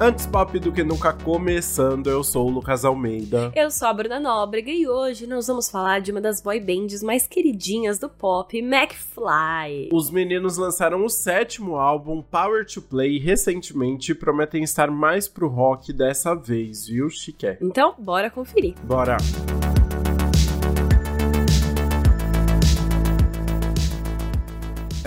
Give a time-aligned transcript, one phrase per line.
[0.00, 3.50] Antes pop do que nunca começando, eu sou o Lucas Almeida.
[3.52, 7.02] Eu sou a Bruna Nóbrega e hoje nós vamos falar de uma das boy bands
[7.02, 9.88] mais queridinhas do pop, McFly.
[9.92, 15.48] Os meninos lançaram o sétimo álbum, Power to Play, recentemente e prometem estar mais pro
[15.48, 17.58] rock dessa vez, viu, Chiqué?
[17.60, 18.76] Então, bora conferir.
[18.84, 19.16] Bora!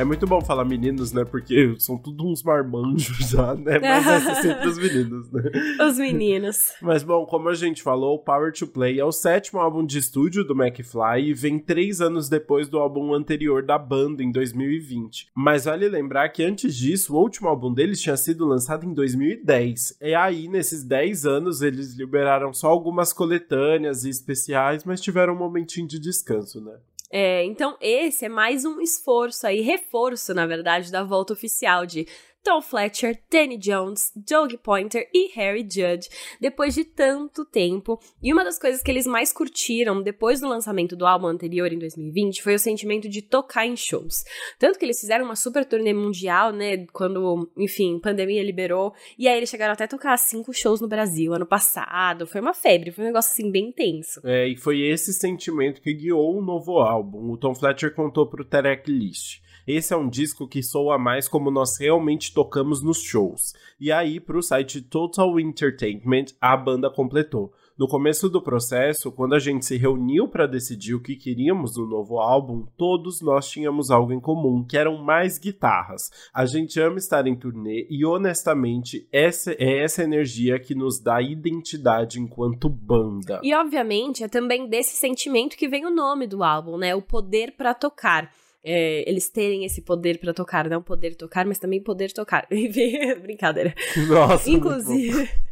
[0.02, 1.24] É muito bom falar meninos, né?
[1.24, 3.78] Porque são tudo uns marmanjos já, né?
[3.78, 5.44] Mas é sempre os meninos, né?
[5.88, 6.74] Os meninos.
[6.82, 10.44] Mas bom, como a gente falou, Power to Play é o sétimo álbum de estúdio
[10.44, 15.28] do McFly e vem três anos depois do álbum anterior da banda, em 2020.
[15.36, 19.98] Mas vale lembrar que antes disso, o último álbum deles tinha sido lançado em 2010.
[20.02, 25.38] E aí, nesses 10 anos, eles liberaram só algumas coletâneas e especiais, mas tiveram um
[25.38, 26.74] momentinho de descanso, né?
[27.12, 32.08] É, então esse é mais um esforço aí, reforço, na verdade, da volta oficial de
[32.44, 36.08] Tom Fletcher, Danny Jones, Doug Pointer e Harry Judd,
[36.40, 38.00] depois de tanto tempo.
[38.22, 41.78] E uma das coisas que eles mais curtiram depois do lançamento do álbum anterior, em
[41.78, 44.24] 2020, foi o sentimento de tocar em shows.
[44.58, 49.38] Tanto que eles fizeram uma super turnê mundial, né, quando, enfim, pandemia liberou, e aí
[49.38, 52.26] eles chegaram até a tocar cinco shows no Brasil ano passado.
[52.26, 54.20] Foi uma febre, foi um negócio assim bem intenso.
[54.24, 57.32] É, e foi esse sentimento que guiou o novo álbum.
[57.32, 59.42] O Tom Fletcher contou pro Terek List.
[59.68, 63.54] Esse é um disco que soa mais como nós realmente tocamos nos shows.
[63.80, 67.54] E aí, pro site Total Entertainment, a banda completou.
[67.82, 71.88] No começo do processo, quando a gente se reuniu para decidir o que queríamos no
[71.88, 76.12] novo álbum, todos nós tínhamos algo em comum, que eram mais guitarras.
[76.32, 81.24] A gente ama estar em turnê e honestamente, essa é essa energia que nos dá
[81.24, 83.40] identidade enquanto banda.
[83.42, 86.94] E obviamente, é também desse sentimento que vem o nome do álbum, né?
[86.94, 88.32] O poder para tocar
[88.64, 92.48] é, eles terem esse poder para tocar, não poder tocar, mas também poder tocar.
[93.22, 93.74] Brincadeira.
[94.08, 94.50] Nossa.
[94.50, 95.30] Inclusive.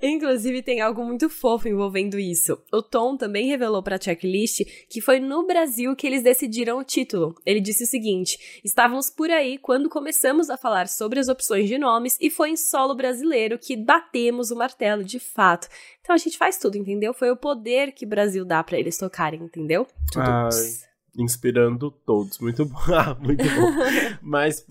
[0.00, 2.58] Inclusive, tem algo muito fofo envolvendo isso.
[2.72, 6.84] O Tom também revelou para a checklist que foi no Brasil que eles decidiram o
[6.84, 7.34] título.
[7.44, 11.78] Ele disse o seguinte: Estávamos por aí quando começamos a falar sobre as opções de
[11.78, 15.68] nomes e foi em solo brasileiro que batemos o martelo de fato.
[16.00, 17.12] Então a gente faz tudo, entendeu?
[17.12, 19.86] Foi o poder que o Brasil dá para eles tocarem, entendeu?
[20.12, 20.22] Tudo.
[20.22, 20.85] Ai
[21.18, 22.38] inspirando todos.
[22.38, 22.76] Muito bom.
[22.96, 23.72] Ah, muito bom.
[24.22, 24.64] Mas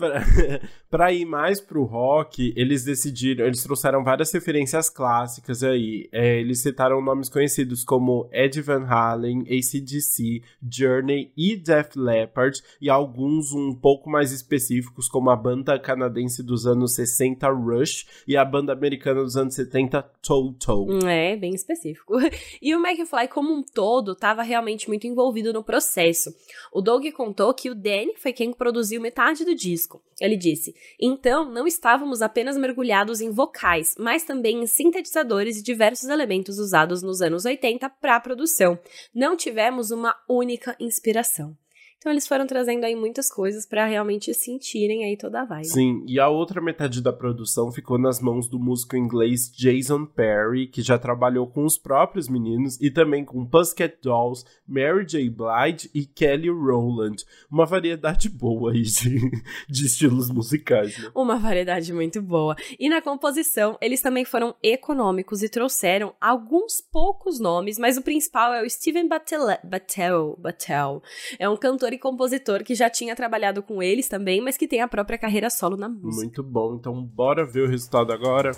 [0.90, 6.08] para ir mais pro rock, eles decidiram, eles trouxeram várias referências clássicas aí.
[6.10, 12.90] É, eles citaram nomes conhecidos como Ed Van Halen, ACDC, Journey e Def Leppard, e
[12.90, 18.44] alguns um pouco mais específicos, como a banda canadense dos anos 60 Rush e a
[18.44, 21.06] banda americana dos anos 70 Toto.
[21.06, 22.14] É, bem específico.
[22.60, 26.34] E o McFly como um todo estava realmente muito envolvido no processo.
[26.72, 30.02] O Doug contou que o Danny foi quem produziu metade do disco.
[30.20, 36.08] Ele disse: Então, não estávamos apenas mergulhados em vocais, mas também em sintetizadores e diversos
[36.08, 38.78] elementos usados nos anos 80 para a produção.
[39.14, 41.56] Não tivemos uma única inspiração.
[41.98, 45.66] Então eles foram trazendo aí muitas coisas para realmente sentirem aí toda a vibe.
[45.66, 50.68] Sim, e a outra metade da produção ficou nas mãos do músico inglês Jason Perry,
[50.68, 55.30] que já trabalhou com os próprios meninos e também com Pussycat Dolls, Mary J.
[55.30, 57.24] Blige e Kelly Rowland.
[57.50, 59.30] Uma variedade boa aí de,
[59.68, 61.10] de estilos musicais, né?
[61.14, 62.54] Uma variedade muito boa.
[62.78, 68.52] E na composição, eles também foram econômicos e trouxeram alguns poucos nomes, mas o principal
[68.54, 69.46] é o Steven Battel.
[69.64, 71.02] Battel, Battel.
[71.38, 74.80] É um cantor e compositor que já tinha trabalhado com eles também, mas que tem
[74.80, 76.22] a própria carreira solo na música.
[76.22, 78.52] Muito bom, então bora ver o resultado agora.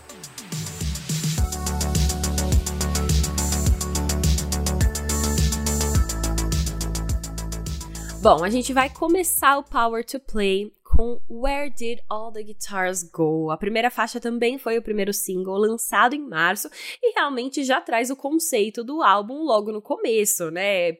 [8.20, 13.02] Bom, a gente vai começar o Power to Play com Where Did All the Guitars
[13.02, 13.50] Go?
[13.50, 16.68] A primeira faixa também foi o primeiro single lançado em março
[17.02, 20.92] e realmente já traz o conceito do álbum logo no começo, né?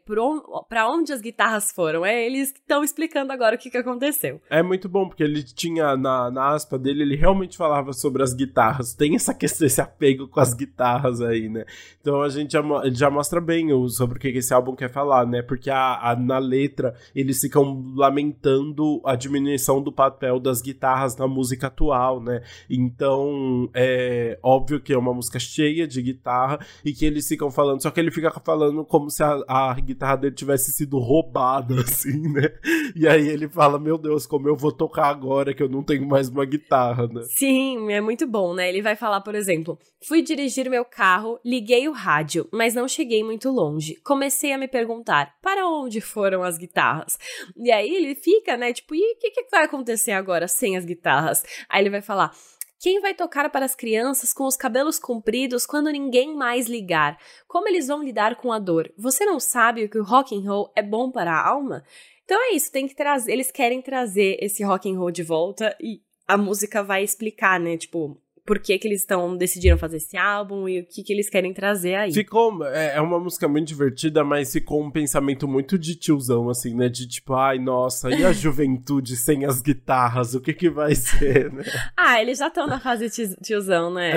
[0.68, 2.04] Pra onde as guitarras foram?
[2.04, 4.40] É eles que estão explicando agora o que, que aconteceu.
[4.50, 8.34] É muito bom, porque ele tinha na, na aspa dele, ele realmente falava sobre as
[8.34, 8.94] guitarras.
[8.94, 11.64] Tem essa questão, esse apego com as guitarras aí, né?
[12.00, 15.26] Então a gente já, já mostra bem o, sobre o que esse álbum quer falar,
[15.26, 15.42] né?
[15.42, 21.26] Porque a, a, na letra eles ficam lamentando a diminuição do papel das guitarras na
[21.26, 22.42] música atual, né?
[22.68, 27.82] Então, é óbvio que é uma música cheia de guitarra e que eles ficam falando,
[27.82, 32.20] só que ele fica falando como se a, a guitarra dele tivesse sido roubada, assim,
[32.32, 32.48] né?
[32.94, 36.06] E aí ele fala, meu Deus, como eu vou tocar agora que eu não tenho
[36.06, 37.22] mais uma guitarra, né?
[37.22, 38.68] Sim, é muito bom, né?
[38.68, 43.22] Ele vai falar, por exemplo, fui dirigir meu carro, liguei o rádio, mas não cheguei
[43.22, 43.96] muito longe.
[44.04, 47.18] Comecei a me perguntar, para onde foram as guitarras?
[47.56, 50.12] E aí ele fica, né, tipo, e o que, que vai acontecer?
[50.12, 51.44] agora sem as guitarras?
[51.68, 52.34] Aí ele vai falar:
[52.78, 57.18] Quem vai tocar para as crianças com os cabelos compridos quando ninguém mais ligar?
[57.46, 58.92] Como eles vão lidar com a dor?
[58.98, 61.84] Você não sabe que o rock and roll é bom para a alma?
[62.24, 65.74] Então é isso, tem que trazer, eles querem trazer esse rock and roll de volta
[65.80, 67.78] e a música vai explicar, né?
[67.78, 71.28] Tipo, por que, que eles estão decidiram fazer esse álbum e o que, que eles
[71.28, 72.12] querem trazer aí.
[72.14, 72.64] Ficou.
[72.64, 76.88] É, é uma música muito divertida, mas ficou um pensamento muito de tiozão, assim, né?
[76.88, 80.34] De tipo, ai, nossa, e a juventude sem as guitarras?
[80.34, 81.62] O que que vai ser, né?
[81.94, 83.10] ah, eles já estão na fase
[83.42, 84.14] tiozão, né?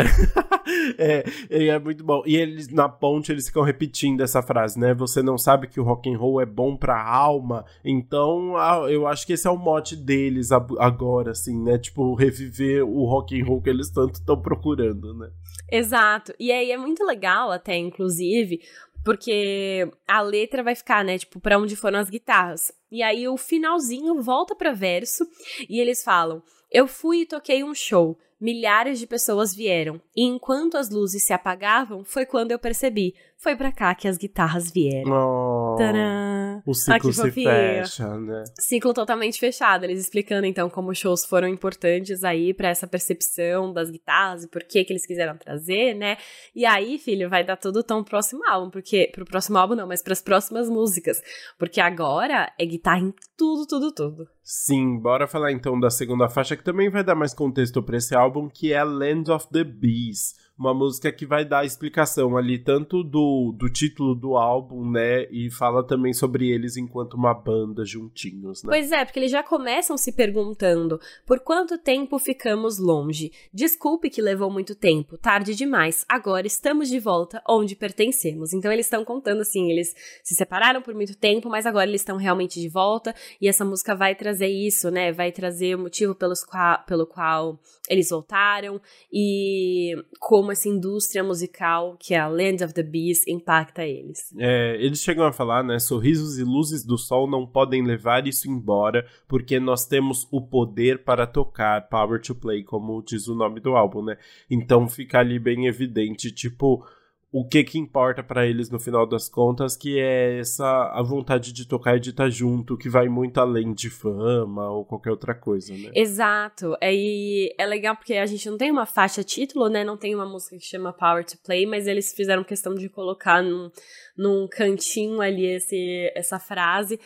[0.97, 2.23] é, é muito bom.
[2.25, 4.93] E eles, na ponte, eles ficam repetindo essa frase, né?
[4.93, 7.65] Você não sabe que o rock and roll é bom pra alma.
[7.83, 8.55] Então,
[8.87, 11.77] eu acho que esse é o mote deles agora, assim, né?
[11.77, 15.29] Tipo, reviver o rock and roll que eles tanto estão procurando, né?
[15.71, 16.33] Exato.
[16.39, 18.61] E aí é muito legal, até, inclusive,
[19.03, 22.71] porque a letra vai ficar, né, tipo, para onde foram as guitarras.
[22.91, 25.25] E aí o finalzinho volta para verso
[25.69, 26.41] e eles falam:
[26.71, 28.17] "Eu fui e toquei um show.
[28.41, 33.55] Milhares de pessoas vieram, e enquanto as luzes se apagavam, foi quando eu percebi, foi
[33.55, 35.75] para cá que as guitarras vieram." Oh.
[35.77, 36.61] Tadã!
[36.65, 38.43] O ciclo ah, se fecha, né?
[38.59, 39.83] Ciclo totalmente fechado.
[39.83, 44.47] Eles explicando, então, como os shows foram importantes aí para essa percepção das guitarras e
[44.47, 46.17] por que que eles quiseram trazer, né?
[46.55, 50.01] E aí, filho, vai dar tudo tão próximo álbum, porque pro próximo álbum não, mas
[50.01, 51.21] para as próximas músicas,
[51.57, 54.27] porque agora é guitarra em tudo, tudo, tudo.
[54.43, 58.15] Sim, bora falar então da segunda faixa que também vai dar mais contexto para esse
[58.15, 63.03] álbum, que é Land of the Bees uma música que vai dar explicação ali tanto
[63.03, 68.63] do, do título do álbum, né, e fala também sobre eles enquanto uma banda juntinhos,
[68.63, 68.69] né?
[68.69, 73.31] Pois é, porque eles já começam se perguntando por quanto tempo ficamos longe.
[73.53, 76.05] Desculpe que levou muito tempo, tarde demais.
[76.07, 78.53] Agora estamos de volta onde pertencemos.
[78.53, 82.17] Então eles estão contando assim, eles se separaram por muito tempo, mas agora eles estão
[82.17, 85.11] realmente de volta e essa música vai trazer isso, né?
[85.11, 87.59] Vai trazer o motivo pelos qual, pelo qual
[87.89, 88.79] eles voltaram
[89.11, 94.33] e como essa indústria musical, que é a Land of the Bees, impacta eles.
[94.37, 95.79] É, eles chegam a falar, né?
[95.79, 101.03] Sorrisos e luzes do sol não podem levar isso embora, porque nós temos o poder
[101.03, 104.17] para tocar, Power to Play, como diz o nome do álbum, né?
[104.49, 106.85] Então fica ali bem evidente, tipo
[107.33, 111.53] o que que importa para eles no final das contas, que é essa a vontade
[111.53, 115.33] de tocar e de estar junto, que vai muito além de fama ou qualquer outra
[115.33, 115.91] coisa, né?
[115.95, 116.75] Exato.
[116.81, 119.81] É, e é legal porque a gente não tem uma faixa título, né?
[119.81, 123.41] Não tem uma música que chama Power to Play, mas eles fizeram questão de colocar
[123.41, 123.71] num,
[124.17, 126.99] num cantinho ali esse, essa frase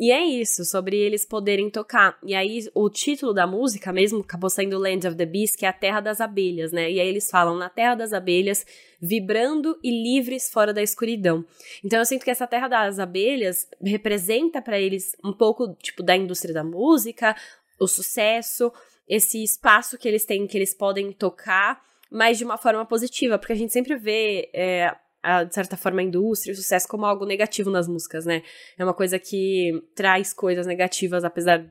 [0.00, 2.18] e é isso, sobre eles poderem tocar.
[2.24, 5.68] E aí, o título da música mesmo acabou sendo Land of the Beast, que é
[5.68, 6.90] a Terra das Abelhas, né?
[6.90, 8.66] E aí eles falam na Terra das Abelhas,
[9.00, 11.44] vibrando e livres fora da escuridão.
[11.84, 16.16] Então eu sinto que essa Terra das Abelhas representa para eles um pouco, tipo, da
[16.16, 17.36] indústria da música,
[17.78, 18.72] o sucesso,
[19.08, 23.52] esse espaço que eles têm, que eles podem tocar, mas de uma forma positiva, porque
[23.52, 27.24] a gente sempre vê é, a, de certa forma, a indústria o sucesso como algo
[27.24, 28.42] negativo nas músicas, né?
[28.76, 31.64] É uma coisa que traz coisas negativas, apesar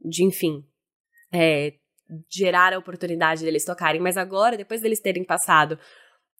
[0.00, 0.64] de, enfim,
[1.32, 1.74] é,
[2.30, 4.00] gerar a oportunidade deles tocarem.
[4.00, 5.78] Mas agora, depois deles terem passado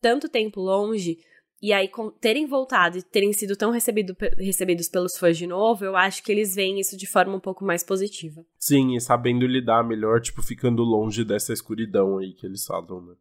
[0.00, 1.18] tanto tempo longe,
[1.60, 5.84] e aí com, terem voltado e terem sido tão recebido, recebidos pelos fãs de novo,
[5.84, 8.44] eu acho que eles veem isso de forma um pouco mais positiva.
[8.58, 13.14] Sim, e sabendo lidar melhor, tipo, ficando longe dessa escuridão aí que eles falam, né?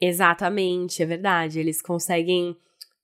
[0.00, 1.60] Exatamente, é verdade.
[1.60, 2.56] Eles conseguem,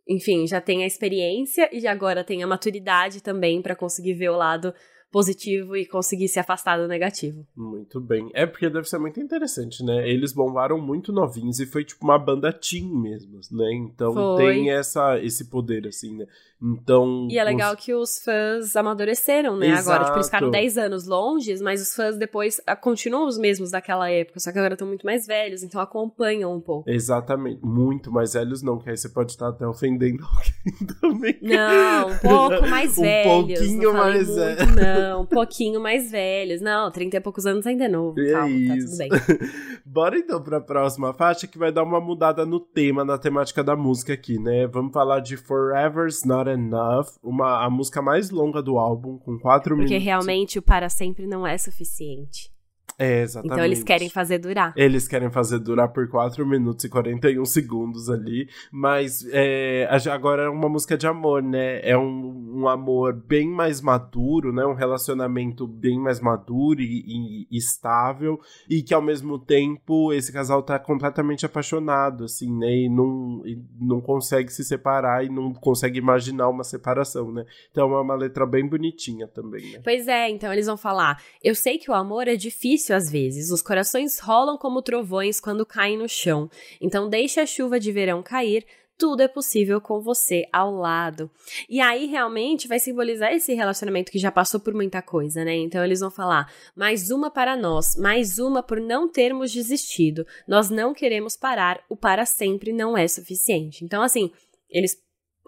[0.08, 4.36] enfim, já tem a experiência e agora tem a maturidade também para conseguir ver o
[4.36, 4.74] lado
[5.10, 7.46] positivo e conseguir se afastar do negativo.
[7.56, 8.30] Muito bem.
[8.34, 10.08] É porque deve ser muito interessante, né?
[10.08, 13.72] Eles bombaram muito novinhos e foi tipo uma banda teen mesmo, né?
[13.74, 14.44] Então foi.
[14.44, 16.26] tem essa, esse poder, assim, né?
[16.60, 17.28] Então.
[17.30, 17.80] E é legal os...
[17.84, 19.68] que os fãs amadureceram, né?
[19.68, 19.90] Exato.
[19.90, 23.70] Agora, tipo, eles ficaram 10 anos longe, mas os fãs depois ah, continuam os mesmos
[23.70, 26.88] daquela época, só que agora estão muito mais velhos, então acompanham um pouco.
[26.88, 27.60] Exatamente.
[27.62, 31.38] Muito mais velhos não, que aí você pode estar até ofendendo alguém também.
[31.42, 33.32] Não, um pouco mais velhos.
[33.32, 34.74] Um pouquinho mais velhos.
[34.74, 36.60] Não, um pouquinho mais velhos.
[36.60, 38.20] Não, 30 e poucos anos ainda é novo.
[38.20, 39.08] É Calma, é tá tudo bem.
[39.84, 43.74] Bora então pra próxima faixa que vai dar uma mudada no tema, na temática da
[43.74, 44.66] música aqui, né?
[44.66, 49.38] Vamos falar de Forever's Not Not Enough, uma, a música mais longa do álbum, com
[49.38, 49.92] quatro Porque minutos.
[49.92, 52.50] Porque realmente o para sempre não é suficiente.
[52.98, 53.52] É, exatamente.
[53.52, 54.72] Então eles querem fazer durar.
[54.74, 58.48] Eles querem fazer durar por 4 minutos e 41 segundos ali.
[58.72, 61.80] Mas é, agora é uma música de amor, né?
[61.82, 64.64] É um, um, amor bem mais maduro, né?
[64.64, 68.40] Um relacionamento bem mais maduro e, e, estável.
[68.68, 72.74] E que ao mesmo tempo esse casal tá completamente apaixonado, assim, né?
[72.74, 77.44] E não, e não consegue se separar e não consegue imaginar uma separação, né?
[77.70, 79.80] Então é uma letra bem bonitinha também, né?
[79.84, 83.10] Pois é, então eles vão falar: Eu sei que o amor é difícil difícil às
[83.10, 83.50] vezes.
[83.50, 86.48] Os corações rolam como trovões quando caem no chão.
[86.80, 88.64] Então deixe a chuva de verão cair,
[88.98, 91.30] tudo é possível com você ao lado.
[91.68, 95.54] E aí realmente vai simbolizar esse relacionamento que já passou por muita coisa, né?
[95.54, 100.26] Então eles vão falar: mais uma para nós, mais uma por não termos desistido.
[100.48, 103.84] Nós não queremos parar, o para sempre não é suficiente.
[103.84, 104.30] Então, assim,
[104.70, 104.96] eles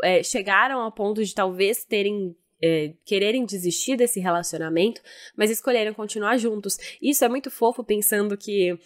[0.03, 5.01] é, chegaram ao ponto de talvez terem é, quererem desistir desse relacionamento,
[5.37, 6.77] mas escolheram continuar juntos.
[7.01, 8.79] Isso é muito fofo pensando que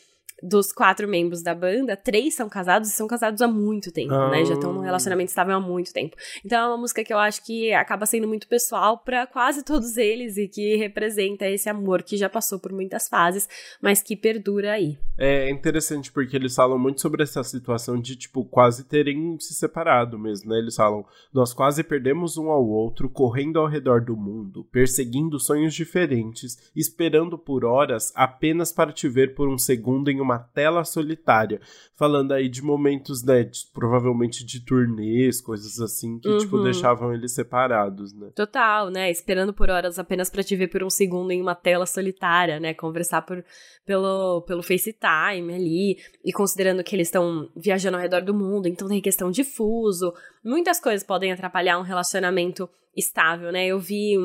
[0.42, 4.44] dos quatro membros da banda, três são casados e são casados há muito tempo, né?
[4.44, 4.84] Já estão num ah.
[4.84, 6.16] relacionamento estável há muito tempo.
[6.44, 9.96] Então é uma música que eu acho que acaba sendo muito pessoal para quase todos
[9.96, 13.48] eles e que representa esse amor que já passou por muitas fases,
[13.80, 14.98] mas que perdura aí.
[15.16, 20.18] É interessante porque eles falam muito sobre essa situação de, tipo, quase terem se separado
[20.18, 20.58] mesmo, né?
[20.58, 25.74] Eles falam: nós quase perdemos um ao outro, correndo ao redor do mundo, perseguindo sonhos
[25.74, 30.84] diferentes, esperando por horas apenas para te ver por um segundo em uma uma tela
[30.84, 31.60] solitária.
[31.96, 36.38] Falando aí de momentos, né, de, provavelmente de turnês, coisas assim, que, tipo, uhum.
[36.38, 38.30] tipo, deixavam eles separados, né?
[38.34, 39.10] Total, né?
[39.10, 42.74] Esperando por horas apenas para te ver por um segundo em uma tela solitária, né?
[42.74, 43.44] Conversar por,
[43.86, 48.88] pelo, pelo FaceTime ali, e considerando que eles estão viajando ao redor do mundo, então
[48.88, 50.12] tem questão de fuso,
[50.44, 53.66] muitas coisas podem atrapalhar um relacionamento estável, né?
[53.66, 54.18] Eu vi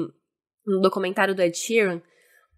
[0.68, 2.02] um documentário do Ed Sheeran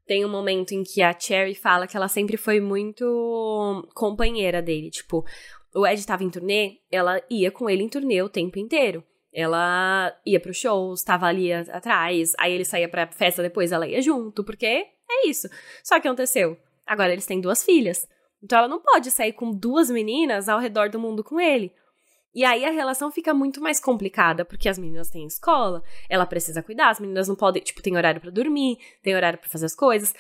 [0.09, 4.89] tem um momento em que a Cherry fala que ela sempre foi muito companheira dele.
[4.89, 5.23] Tipo,
[5.71, 9.03] o Ed tava em turnê, ela ia com ele em turnê o tempo inteiro.
[9.31, 14.01] Ela ia pro shows, tava ali atrás, aí ele saía pra festa depois, ela ia
[14.01, 15.47] junto, porque é isso.
[15.83, 16.57] Só que aconteceu.
[16.87, 18.07] Agora eles têm duas filhas.
[18.41, 21.71] Então ela não pode sair com duas meninas ao redor do mundo com ele.
[22.39, 26.63] E aí a relação fica muito mais complicada, porque as meninas têm escola, ela precisa
[26.63, 29.75] cuidar, as meninas não podem, tipo, tem horário para dormir, tem horário para fazer as
[29.75, 30.13] coisas.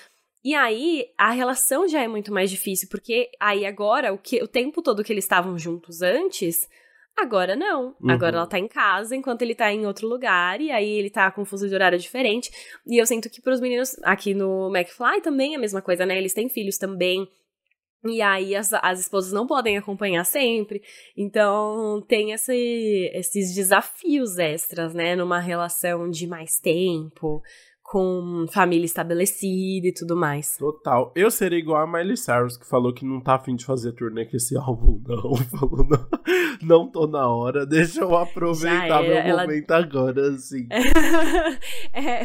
[0.43, 4.49] E aí a relação já é muito mais difícil, porque aí agora o que o
[4.49, 6.67] tempo todo que eles estavam juntos antes,
[7.17, 7.95] agora não.
[8.01, 8.11] Uhum.
[8.11, 11.31] Agora ela tá em casa enquanto ele tá em outro lugar e aí ele tá
[11.31, 12.51] com um fuso de horário diferente.
[12.85, 16.17] E eu sinto que pros meninos aqui no McFly também é a mesma coisa, né?
[16.17, 17.25] Eles têm filhos também.
[18.05, 20.81] E aí as, as esposas não podem acompanhar sempre.
[21.17, 25.15] Então tem esse, esses desafios extras, né?
[25.15, 27.41] Numa relação de mais tempo,
[27.89, 30.55] com família estabelecida e tudo mais.
[30.57, 31.11] Total.
[31.15, 34.27] Eu seria igual a Miley Cyrus, que falou que não tá afim de fazer turnê
[34.27, 35.35] com esse álbum, não.
[35.35, 36.07] Falou, não,
[36.61, 39.41] não tô na hora, deixa eu aproveitar meu ela...
[39.41, 40.67] momento agora, assim.
[41.91, 42.21] é...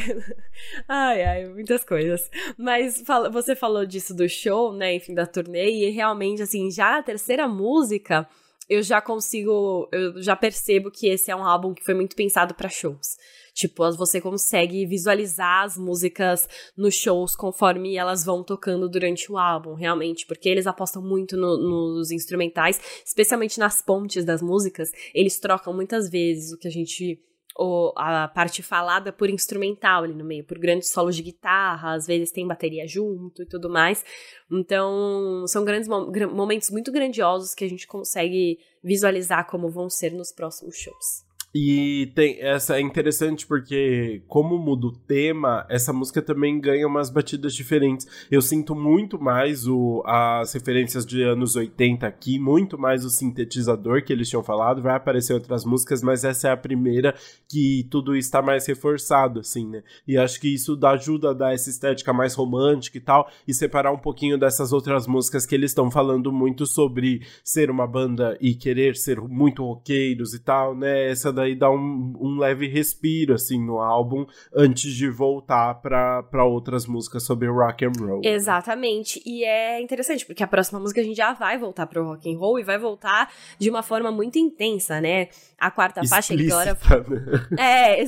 [0.87, 2.31] Ai, ai, muitas coisas.
[2.59, 3.03] Mas
[3.33, 7.49] você falou disso do show, né, enfim, da turnê, e realmente, assim, já a terceira
[7.49, 8.29] música
[8.69, 12.55] eu já consigo, eu já percebo que esse é um álbum que foi muito pensado
[12.55, 13.17] para shows.
[13.55, 19.75] Tipo, você consegue visualizar as músicas nos shows conforme elas vão tocando durante o álbum,
[19.75, 24.91] realmente, porque eles apostam muito no, nos instrumentais, especialmente nas pontes das músicas.
[25.15, 27.23] Eles trocam muitas vezes o que a gente
[27.57, 32.05] ou a parte falada por instrumental ali no meio, por grandes solos de guitarra, às
[32.05, 34.05] vezes tem bateria junto e tudo mais.
[34.51, 40.33] Então, são grandes momentos muito grandiosos que a gente consegue visualizar como vão ser nos
[40.33, 41.34] próximos shows.
[41.55, 47.09] E tem essa é interessante porque como muda o tema, essa música também ganha umas
[47.09, 48.09] batidas diferentes.
[48.29, 54.03] Eu sinto muito mais o, as referências de anos 80 aqui, muito mais o sintetizador
[54.03, 57.15] que eles tinham falado, vai aparecer outras músicas, mas essa é a primeira
[57.49, 59.85] que tudo está mais reforçado assim, né?
[60.09, 63.55] E acho que isso dá, ajuda a dar essa estética mais romântica e tal e
[63.55, 68.37] separar um pouquinho dessas outras músicas que eles estão falando muito sobre ser uma banda
[68.41, 71.09] e querer ser muito roqueiros e tal, né?
[71.09, 76.45] Essa da daí dá um, um leve respiro, assim, no álbum, antes de voltar para
[76.45, 78.21] outras músicas sobre rock and roll.
[78.21, 78.31] Né?
[78.31, 79.19] Exatamente.
[79.19, 79.23] Né?
[79.27, 82.39] E é interessante, porque a próxima música a gente já vai voltar pro rock and
[82.39, 85.29] roll e vai voltar de uma forma muito intensa, né?
[85.59, 87.11] A quarta Explícita, faixa, of...
[87.11, 87.21] Né?
[87.59, 88.05] É,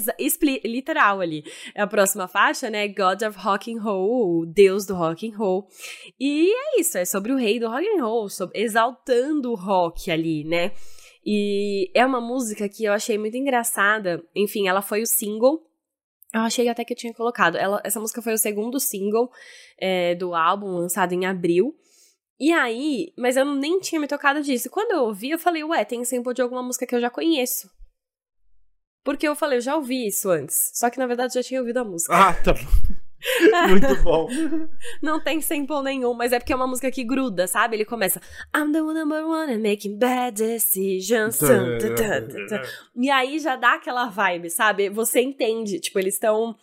[0.64, 1.44] literal ali.
[1.76, 2.88] A próxima faixa, né?
[2.88, 5.68] God of Rock and Roll, o Deus do rock and roll.
[6.18, 10.10] E é isso, é sobre o rei do rock and roll, sobre, exaltando o rock
[10.10, 10.72] ali, né?
[11.28, 14.22] E é uma música que eu achei muito engraçada.
[14.32, 15.68] Enfim, ela foi o single.
[16.32, 17.56] Eu achei até que eu tinha colocado.
[17.56, 19.28] Ela, essa música foi o segundo single
[19.76, 21.74] é, do álbum, lançado em abril.
[22.38, 24.70] E aí, mas eu nem tinha me tocado disso.
[24.70, 27.68] Quando eu ouvi, eu falei, ué, tem sample de alguma música que eu já conheço.
[29.02, 30.70] Porque eu falei, eu já ouvi isso antes.
[30.74, 32.14] Só que na verdade eu já tinha ouvido a música.
[32.14, 33.05] Ah, tá bom.
[33.68, 34.28] Muito bom.
[35.02, 37.76] Não tem sample nenhum, mas é porque é uma música que gruda, sabe?
[37.76, 38.20] Ele começa
[38.54, 41.40] I'm the number one and making bad decisions.
[42.94, 44.88] e aí já dá aquela vibe, sabe?
[44.90, 45.80] Você entende.
[45.80, 46.54] Tipo, eles estão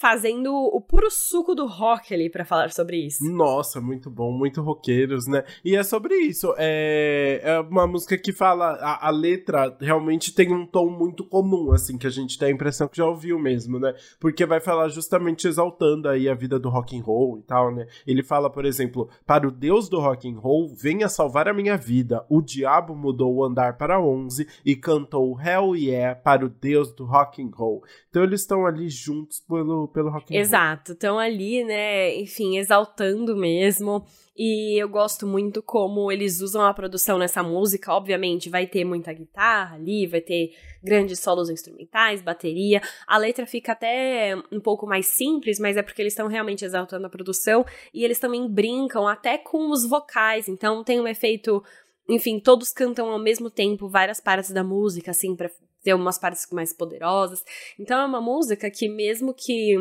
[0.00, 3.22] fazendo o puro suco do rock ali para falar sobre isso.
[3.22, 5.44] Nossa, muito bom, muito roqueiros, né?
[5.62, 6.54] E é sobre isso.
[6.56, 8.78] É, é uma música que fala.
[8.80, 12.50] A, a, letra realmente tem um tom muito comum, assim, que a gente tem a
[12.50, 13.94] impressão que já ouviu mesmo, né?
[14.18, 17.86] Porque vai falar justamente exaltando aí a vida do rock and roll e tal, né?
[18.06, 21.76] Ele fala, por exemplo, para o Deus do rock and roll, venha salvar a minha
[21.76, 22.24] vida.
[22.30, 27.04] O diabo mudou o andar para 11 e cantou Hell Yeah para o Deus do
[27.04, 27.84] rock and roll.
[28.08, 30.40] Então eles estão ali juntos pelo pelo rock and roll.
[30.40, 34.04] Exato, estão ali, né, enfim, exaltando mesmo.
[34.42, 37.92] E eu gosto muito como eles usam a produção nessa música.
[37.92, 42.80] Obviamente, vai ter muita guitarra ali, vai ter grandes solos instrumentais, bateria.
[43.06, 47.06] A letra fica até um pouco mais simples, mas é porque eles estão realmente exaltando
[47.06, 47.66] a produção.
[47.92, 50.48] E eles também brincam até com os vocais.
[50.48, 51.62] Então tem um efeito.
[52.08, 55.50] Enfim, todos cantam ao mesmo tempo várias partes da música, assim, pra
[55.82, 57.42] ter umas partes mais poderosas.
[57.78, 59.76] Então é uma música que, mesmo que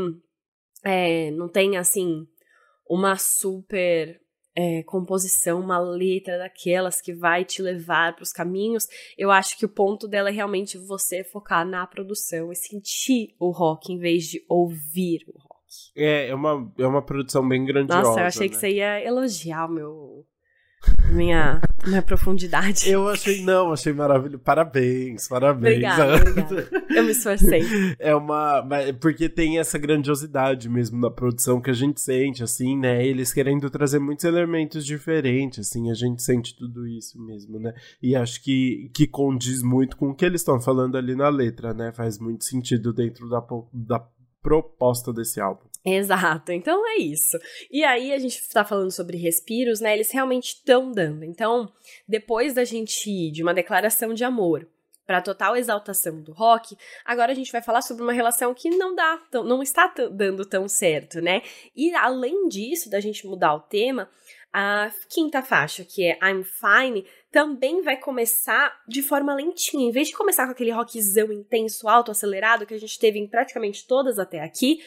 [0.84, 2.26] é, não tenha, assim,
[2.88, 4.20] uma super
[4.56, 8.86] é, composição, uma letra daquelas que vai te levar para os caminhos,
[9.18, 13.52] eu acho que o ponto dela é realmente você focar na produção e sentir o
[13.52, 15.60] rock em vez de ouvir o rock.
[15.96, 18.02] É, é uma, é uma produção bem grandiosa.
[18.02, 18.50] Nossa, eu achei né?
[18.50, 20.26] que você ia elogiar o meu
[21.12, 22.90] minha, minha profundidade.
[22.90, 24.40] Eu achei, não, achei maravilhoso.
[24.40, 25.76] Parabéns, parabéns.
[25.76, 26.70] Obrigada, obrigada.
[26.90, 27.62] Eu me esforcei.
[28.00, 28.66] É uma.
[29.00, 33.06] Porque tem essa grandiosidade mesmo na produção que a gente sente, assim, né?
[33.06, 37.74] Eles querendo trazer muitos elementos diferentes, assim, a gente sente tudo isso mesmo, né?
[38.02, 41.74] E acho que, que condiz muito com o que eles estão falando ali na letra,
[41.74, 41.92] né?
[41.92, 43.44] Faz muito sentido dentro da,
[43.74, 44.08] da
[44.42, 45.69] proposta desse álbum.
[45.84, 47.38] Exato, então é isso.
[47.72, 49.94] E aí a gente tá falando sobre respiros, né?
[49.94, 51.24] Eles realmente estão dando.
[51.24, 51.72] Então,
[52.08, 54.68] depois da gente ir de uma declaração de amor
[55.08, 58.94] para total exaltação do rock, agora a gente vai falar sobre uma relação que não
[58.94, 61.42] dá, não está dando tão certo, né?
[61.76, 64.08] E além disso, da gente mudar o tema,
[64.54, 69.88] a quinta faixa, que é I'm Fine, também vai começar de forma lentinha.
[69.88, 73.28] Em vez de começar com aquele rockzão intenso, alto, acelerado que a gente teve em
[73.28, 74.80] praticamente todas até aqui,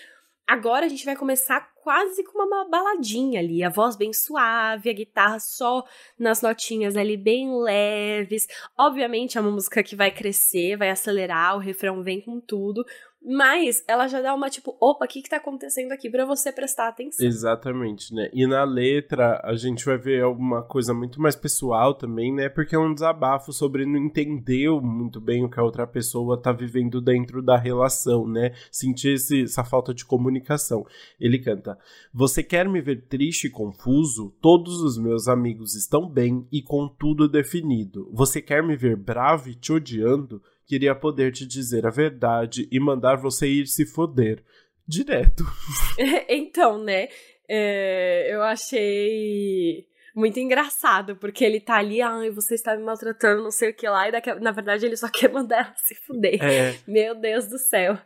[0.46, 4.92] Agora a gente vai começar quase com uma baladinha ali, a voz bem suave, a
[4.92, 5.84] guitarra só
[6.18, 8.46] nas notinhas ali bem leves.
[8.76, 12.84] Obviamente é uma música que vai crescer, vai acelerar, o refrão vem com tudo,
[13.24, 16.50] mas ela já dá uma tipo, opa, o que que tá acontecendo aqui para você
[16.50, 17.24] prestar atenção.
[17.26, 18.28] Exatamente, né?
[18.32, 22.48] E na letra a gente vai ver alguma coisa muito mais pessoal também, né?
[22.48, 26.52] Porque é um desabafo sobre não entender muito bem o que a outra pessoa tá
[26.52, 28.52] vivendo dentro da relação, né?
[28.70, 30.84] Sentir esse, essa falta de comunicação.
[31.20, 31.78] Ele canta:
[32.12, 34.34] Você quer me ver triste e confuso?
[34.40, 38.10] Todos os meus amigos estão bem e com tudo definido.
[38.12, 40.42] Você quer me ver bravo e te odiando?
[40.72, 44.42] Queria poder te dizer a verdade e mandar você ir se foder.
[44.88, 45.44] Direto.
[46.26, 47.08] então, né?
[47.46, 53.50] É, eu achei muito engraçado, porque ele tá ali, ai, você está me maltratando, não
[53.50, 56.42] sei o que lá, e daqui, na verdade ele só quer mandar ela se fuder.
[56.42, 56.74] É.
[56.86, 57.98] Meu Deus do céu.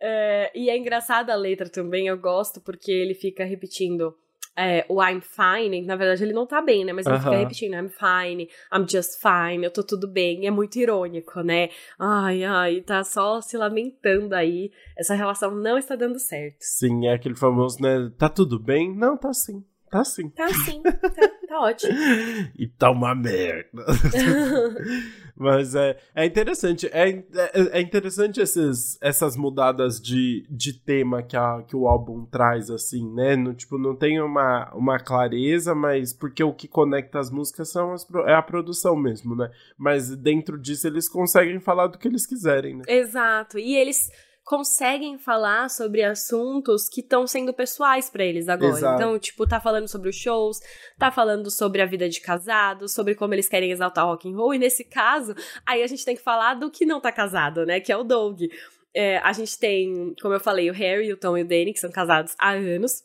[0.00, 4.16] É, e é engraçada a letra também, eu gosto, porque ele fica repetindo
[4.56, 6.92] é, o I'm fine, na verdade ele não tá bem, né?
[6.92, 7.24] Mas ele uh -huh.
[7.24, 10.44] fica repetindo, I'm fine, I'm just fine, eu tô tudo bem.
[10.44, 11.68] E é muito irônico, né?
[11.98, 14.70] Ai, ai, tá só se lamentando aí.
[14.96, 16.56] Essa relação não está dando certo.
[16.60, 18.10] Sim, é aquele famoso, né?
[18.18, 18.94] Tá tudo bem?
[18.96, 19.62] Não, tá sim.
[19.90, 20.28] Tá sim.
[20.30, 20.92] Tá sim, tá,
[21.48, 21.92] tá ótimo.
[22.58, 23.84] e tá uma merda.
[25.38, 27.24] Mas é, é interessante, é, é,
[27.72, 33.06] é, interessante esses, essas mudadas de, de tema que, a, que o álbum traz, assim,
[33.12, 33.36] né?
[33.36, 37.92] No, tipo, não tem uma, uma clareza, mas porque o que conecta as músicas são
[37.92, 39.50] as, é a produção mesmo, né?
[39.76, 42.84] Mas dentro disso eles conseguem falar do que eles quiserem, né?
[42.88, 44.10] Exato, e eles
[44.46, 48.78] conseguem falar sobre assuntos que estão sendo pessoais para eles agora.
[48.78, 48.94] Exato.
[48.94, 50.60] Então, tipo, tá falando sobre os shows,
[50.96, 54.36] tá falando sobre a vida de casado, sobre como eles querem exaltar o rock and
[54.36, 55.34] roll, e nesse caso,
[55.66, 58.04] aí a gente tem que falar do que não tá casado, né, que é o
[58.04, 58.42] Doug.
[58.94, 61.80] É, a gente tem, como eu falei, o Harry, o Tom e o Danny, que
[61.80, 63.02] são casados há anos.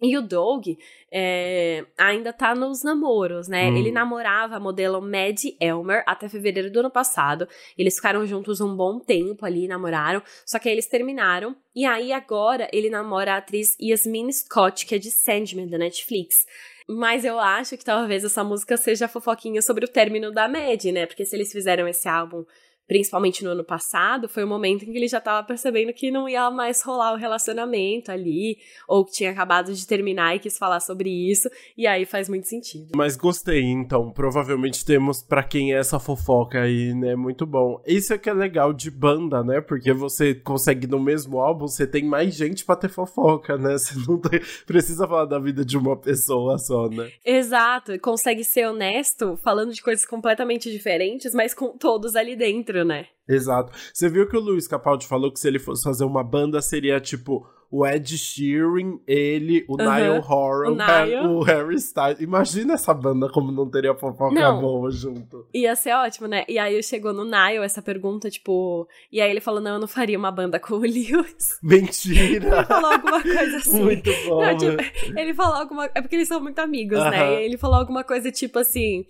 [0.00, 0.68] E o Doug
[1.10, 3.68] é, ainda tá nos namoros, né?
[3.68, 3.76] Hum.
[3.76, 7.48] Ele namorava a modelo Maddie Elmer até fevereiro do ano passado.
[7.76, 10.22] Eles ficaram juntos um bom tempo ali, namoraram.
[10.46, 11.56] Só que aí eles terminaram.
[11.74, 16.46] E aí agora ele namora a atriz Yasmin Scott, que é de Sandman, da Netflix.
[16.88, 21.06] Mas eu acho que talvez essa música seja fofoquinha sobre o término da Maddie, né?
[21.06, 22.44] Porque se eles fizeram esse álbum
[22.88, 26.26] principalmente no ano passado, foi o momento em que ele já tava percebendo que não
[26.26, 28.56] ia mais rolar o relacionamento ali,
[28.88, 32.48] ou que tinha acabado de terminar e quis falar sobre isso, e aí faz muito
[32.48, 32.92] sentido.
[32.96, 37.80] Mas gostei, então, provavelmente temos para quem é essa fofoca aí, né, muito bom.
[37.86, 41.86] Isso é que é legal de banda, né, porque você consegue no mesmo álbum, você
[41.86, 45.76] tem mais gente para ter fofoca, né, você não tem, precisa falar da vida de
[45.76, 47.10] uma pessoa só, né.
[47.22, 53.06] Exato, consegue ser honesto, falando de coisas completamente diferentes, mas com todos ali dentro, né?
[53.28, 53.72] Exato.
[53.92, 56.98] Você viu que o Luiz Capaldi falou que se ele fosse fazer uma banda seria
[57.00, 59.94] tipo o Ed Sheeran, ele, o uhum.
[59.94, 62.20] Niall Horan, o, o, Harry Styles.
[62.20, 64.60] Imagina essa banda como não teria fofoca não.
[64.60, 65.46] boa junto.
[65.52, 66.44] Ia ser ótimo, né?
[66.48, 68.88] E aí chegou no Niall essa pergunta, tipo...
[69.12, 71.58] E aí ele falou, não, eu não faria uma banda com o Lewis.
[71.62, 72.60] Mentira!
[72.60, 73.82] ele falou alguma coisa assim.
[73.82, 74.46] Muito bom.
[74.46, 75.84] Não, tipo, ele falou alguma...
[75.94, 77.10] É porque eles são muito amigos, uhum.
[77.10, 77.42] né?
[77.42, 79.04] E ele falou alguma coisa tipo assim...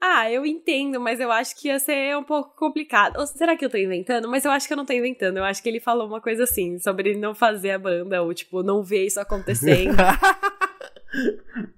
[0.00, 3.18] Ah, eu entendo, mas eu acho que ia ser um pouco complicado.
[3.18, 4.28] Ou será que eu tô inventando?
[4.28, 5.38] Mas eu acho que eu não tô inventando.
[5.38, 8.62] Eu acho que ele falou uma coisa assim, sobre não fazer a banda, ou tipo,
[8.62, 9.96] não ver isso acontecendo.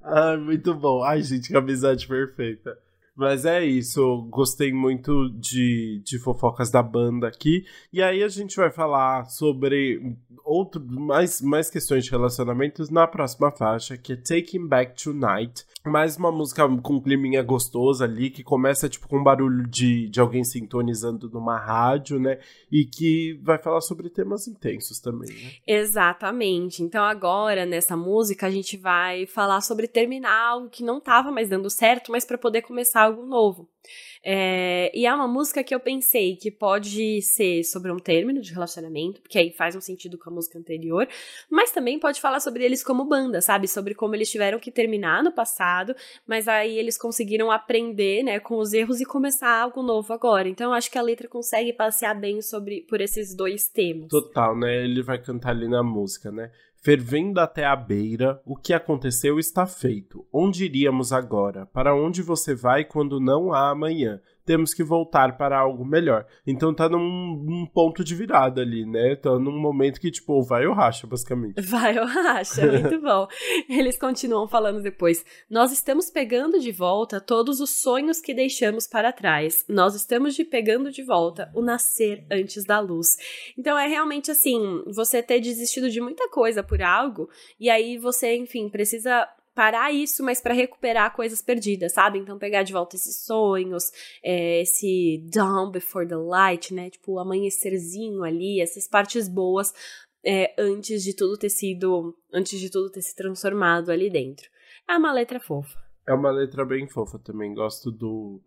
[0.02, 1.02] Ai, muito bom.
[1.02, 2.76] Ai, gente, que amizade perfeita.
[3.20, 7.66] Mas é isso, gostei muito de, de fofocas da banda aqui.
[7.92, 13.50] E aí a gente vai falar sobre outro, mais, mais questões de relacionamentos na próxima
[13.50, 15.66] faixa, que é Taking Back Tonight.
[15.84, 20.08] Mais uma música com um climinha gostoso ali, que começa tipo com um barulho de,
[20.08, 22.38] de alguém sintonizando numa rádio, né?
[22.70, 25.50] E que vai falar sobre temas intensos também, né?
[25.66, 26.82] Exatamente.
[26.82, 31.48] Então agora, nessa música, a gente vai falar sobre terminar algo que não tava mais
[31.48, 33.66] dando certo, mas para poder começar algo novo.
[34.22, 38.52] É, e é uma música que eu pensei que pode ser sobre um término de
[38.52, 41.08] relacionamento, porque aí faz um sentido com a música anterior,
[41.48, 43.66] mas também pode falar sobre eles como banda, sabe?
[43.66, 45.94] Sobre como eles tiveram que terminar no passado,
[46.26, 50.48] mas aí eles conseguiram aprender, né, com os erros e começar algo novo agora.
[50.48, 54.08] Então eu acho que a letra consegue passear bem sobre por esses dois temas.
[54.08, 54.84] Total, né?
[54.84, 56.50] Ele vai cantar ali na música, né?
[56.82, 60.26] Fervendo até a beira, o que aconteceu está feito.
[60.32, 61.66] Onde iríamos agora?
[61.66, 64.18] Para onde você vai quando não há amanhã?
[64.50, 66.26] Temos que voltar para algo melhor.
[66.44, 66.98] Então tá num,
[67.40, 69.14] num ponto de virada ali, né?
[69.14, 71.60] Tá num momento que, tipo, vai ou racha, basicamente.
[71.62, 73.28] Vai ou racha, muito bom.
[73.68, 75.24] Eles continuam falando depois.
[75.48, 79.64] Nós estamos pegando de volta todos os sonhos que deixamos para trás.
[79.68, 83.06] Nós estamos de pegando de volta o nascer antes da luz.
[83.56, 88.34] Então é realmente assim, você ter desistido de muita coisa por algo, e aí você,
[88.34, 89.28] enfim, precisa
[89.60, 92.18] parar isso, mas para recuperar coisas perdidas, sabe?
[92.18, 93.92] Então pegar de volta esses sonhos,
[94.24, 96.88] é, esse dawn before the light, né?
[96.88, 99.74] Tipo, o amanhecerzinho ali, essas partes boas
[100.24, 104.48] é, antes de tudo ter sido, antes de tudo ter se transformado ali dentro.
[104.88, 105.78] É uma letra fofa.
[106.08, 107.52] É uma letra bem fofa também.
[107.52, 108.40] Gosto do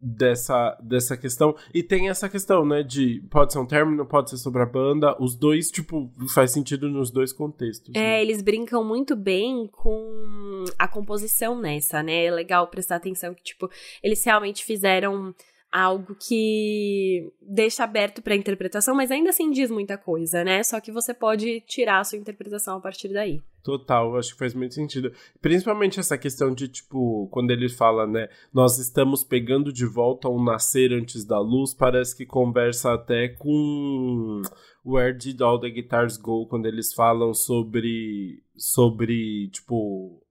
[0.00, 1.54] dessa, dessa questão.
[1.74, 5.16] E tem essa questão, né, de pode ser um término, pode ser sobre a banda,
[5.20, 7.94] os dois, tipo, faz sentido nos dois contextos.
[7.94, 8.22] É, né?
[8.22, 12.24] eles brincam muito bem com a composição nessa, né?
[12.24, 13.68] É legal prestar atenção que, tipo,
[14.02, 15.34] eles realmente fizeram
[15.72, 20.62] algo que deixa aberto para interpretação, mas ainda assim diz muita coisa, né?
[20.62, 23.40] Só que você pode tirar a sua interpretação a partir daí.
[23.62, 25.12] Total, acho que faz muito sentido.
[25.40, 30.42] Principalmente essa questão de, tipo, quando ele fala, né, nós estamos pegando de volta um
[30.42, 34.40] nascer antes da luz, parece que conversa até com
[34.84, 40.22] Where Did All the Guitars Go, quando eles falam sobre, sobre, tipo,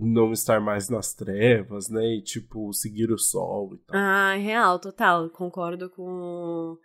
[0.00, 2.16] não estar mais nas trevas, né?
[2.16, 3.96] E, tipo, seguir o sol e tal.
[3.96, 5.30] Ah, real, total.
[5.30, 6.76] Concordo com,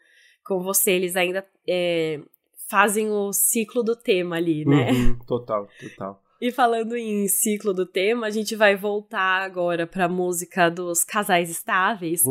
[0.45, 0.91] com você.
[0.91, 2.21] Eles ainda é,
[2.69, 4.91] fazem o ciclo do tema ali, né?
[4.91, 6.21] Uhum, total, total.
[6.39, 11.03] E falando em ciclo do tema, a gente vai voltar agora para a música dos
[11.03, 12.23] casais estáveis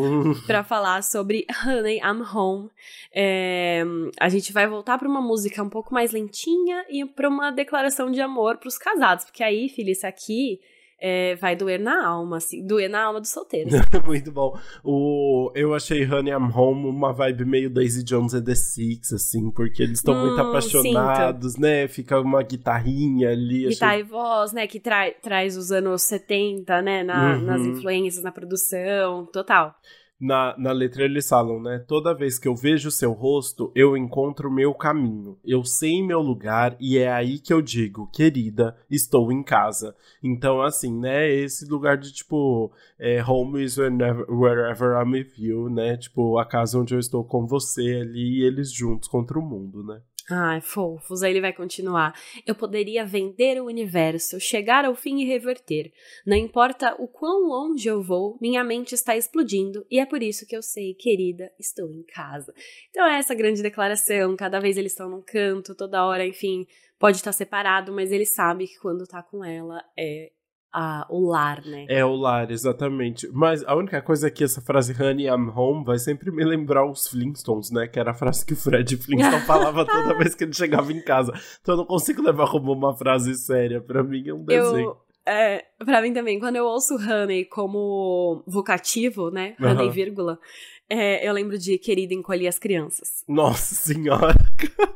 [0.47, 2.71] para falar sobre Honey I'm Home.
[3.15, 3.83] É,
[4.21, 8.11] a gente vai voltar para uma música um pouco mais lentinha e para uma declaração
[8.11, 10.61] de amor para os casados, porque aí, filha, isso aqui
[11.01, 13.73] é, vai doer na alma, assim, doer na alma dos solteiros.
[14.05, 14.59] Muito bom.
[14.83, 19.51] O, eu achei Honey I'm Home uma vibe meio Daisy Jones and the Six, assim,
[19.51, 21.63] porque eles estão hum, muito apaixonados, sinto.
[21.63, 21.89] né?
[21.89, 23.69] Fica uma guitarrinha ali.
[23.69, 24.05] Guitarra achei...
[24.05, 24.67] e voz, né?
[24.67, 27.03] Que tra traz os anos 70, né?
[27.03, 27.43] Na, uhum.
[27.43, 29.75] Nas influências, na produção, total
[30.21, 31.79] na, na letra eles falam, né?
[31.87, 35.39] Toda vez que eu vejo seu rosto, eu encontro meu caminho.
[35.45, 39.95] Eu sei meu lugar e é aí que eu digo, querida, estou em casa.
[40.23, 41.31] Então, assim, né?
[41.31, 45.97] Esse lugar de tipo, é, home is whenever, wherever I'm with you, né?
[45.97, 49.83] Tipo, a casa onde eu estou com você ali e eles juntos contra o mundo,
[49.83, 50.01] né?
[50.31, 52.19] Ai, fofos, aí ele vai continuar.
[52.47, 55.93] Eu poderia vender o universo, chegar ao fim e reverter.
[56.27, 60.47] Não importa o quão longe eu vou, minha mente está explodindo e é por isso
[60.47, 62.55] que eu sei, querida, estou em casa.
[62.89, 66.67] Então é essa grande declaração, cada vez eles estão num canto, toda hora, enfim,
[66.99, 70.33] pode estar separado, mas ele sabe que quando tá com ela é
[70.75, 71.87] a, o lar, né?
[71.89, 73.29] É o lar, exatamente.
[73.33, 76.85] Mas a única coisa é que essa frase Honey, I'm home vai sempre me lembrar
[76.85, 77.87] os Flintstones, né?
[77.87, 81.01] Que era a frase que o Fred Flintstone falava toda vez que ele chegava em
[81.01, 81.33] casa.
[81.63, 83.81] Então eu não consigo levar como uma frase séria.
[83.81, 84.89] Pra mim é um desenho.
[84.89, 85.05] Eu...
[85.27, 89.55] É, pra mim também, quando eu ouço honey como vocativo, né?
[89.61, 89.93] Honey, uhum.
[89.93, 90.39] vírgula,
[90.89, 93.25] é, eu lembro de Querida Encolher as Crianças.
[93.27, 94.35] Nossa Senhora!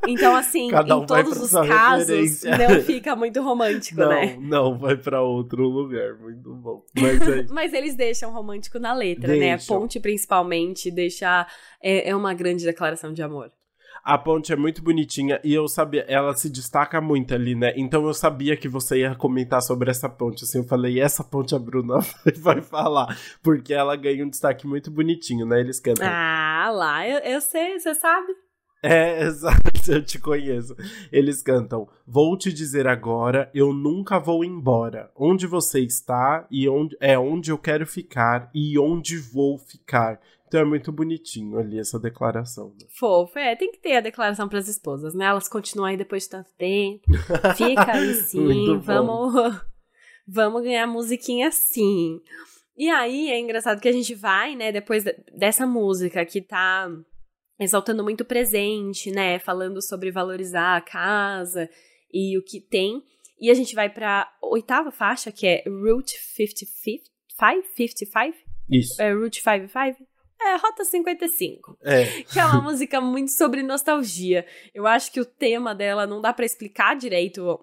[0.07, 2.59] Então, assim, Cada um em todos os casos, referência.
[2.59, 4.37] não fica muito romântico, não, né?
[4.41, 6.15] Não, vai para outro lugar.
[6.19, 6.85] Muito bom.
[6.95, 7.47] Mas, é...
[7.51, 9.41] Mas, eles deixam romântico na letra, deixam.
[9.41, 9.55] né?
[9.55, 11.47] A ponte, principalmente, deixa.
[11.83, 13.51] É, é uma grande declaração de amor.
[14.09, 17.75] A ponte é muito bonitinha e eu sabia, ela se destaca muito ali, né?
[17.77, 20.45] Então eu sabia que você ia comentar sobre essa ponte.
[20.45, 21.99] Assim, eu falei, essa ponte a Bruna
[22.41, 25.61] vai falar, porque ela ganha um destaque muito bonitinho, né?
[25.61, 26.09] Eles cantam.
[26.09, 28.33] Ah, lá, eu, eu sei, você sabe.
[28.83, 30.75] É, exato, eu te conheço.
[31.13, 35.11] Eles cantam: Vou te dizer agora, eu nunca vou embora.
[35.15, 40.19] Onde você está e onde é onde eu quero ficar e onde vou ficar.
[40.49, 42.71] Então é muito bonitinho ali essa declaração.
[42.71, 42.87] Né?
[42.99, 45.27] Fofo, é, tem que ter a declaração para as esposas, né?
[45.27, 47.05] Elas continuam aí depois de tanto tempo.
[47.55, 49.35] Fica aí sim, vamos,
[50.27, 52.21] vamos ganhar musiquinha assim.
[52.77, 55.05] E aí é engraçado que a gente vai, né, depois
[55.37, 56.89] dessa música que tá
[57.59, 61.69] exaltando muito o presente, né, falando sobre valorizar a casa
[62.13, 63.03] e o que tem.
[63.41, 67.05] E a gente vai pra oitava faixa, que é Route 55?
[67.37, 68.37] 55?
[68.71, 69.03] Isso.
[69.03, 70.08] É Route 55?
[70.41, 71.77] É, Rota 55.
[71.83, 72.23] É.
[72.23, 74.47] Que é uma música muito sobre nostalgia.
[74.73, 77.59] Eu acho que o tema dela não dá para explicar direito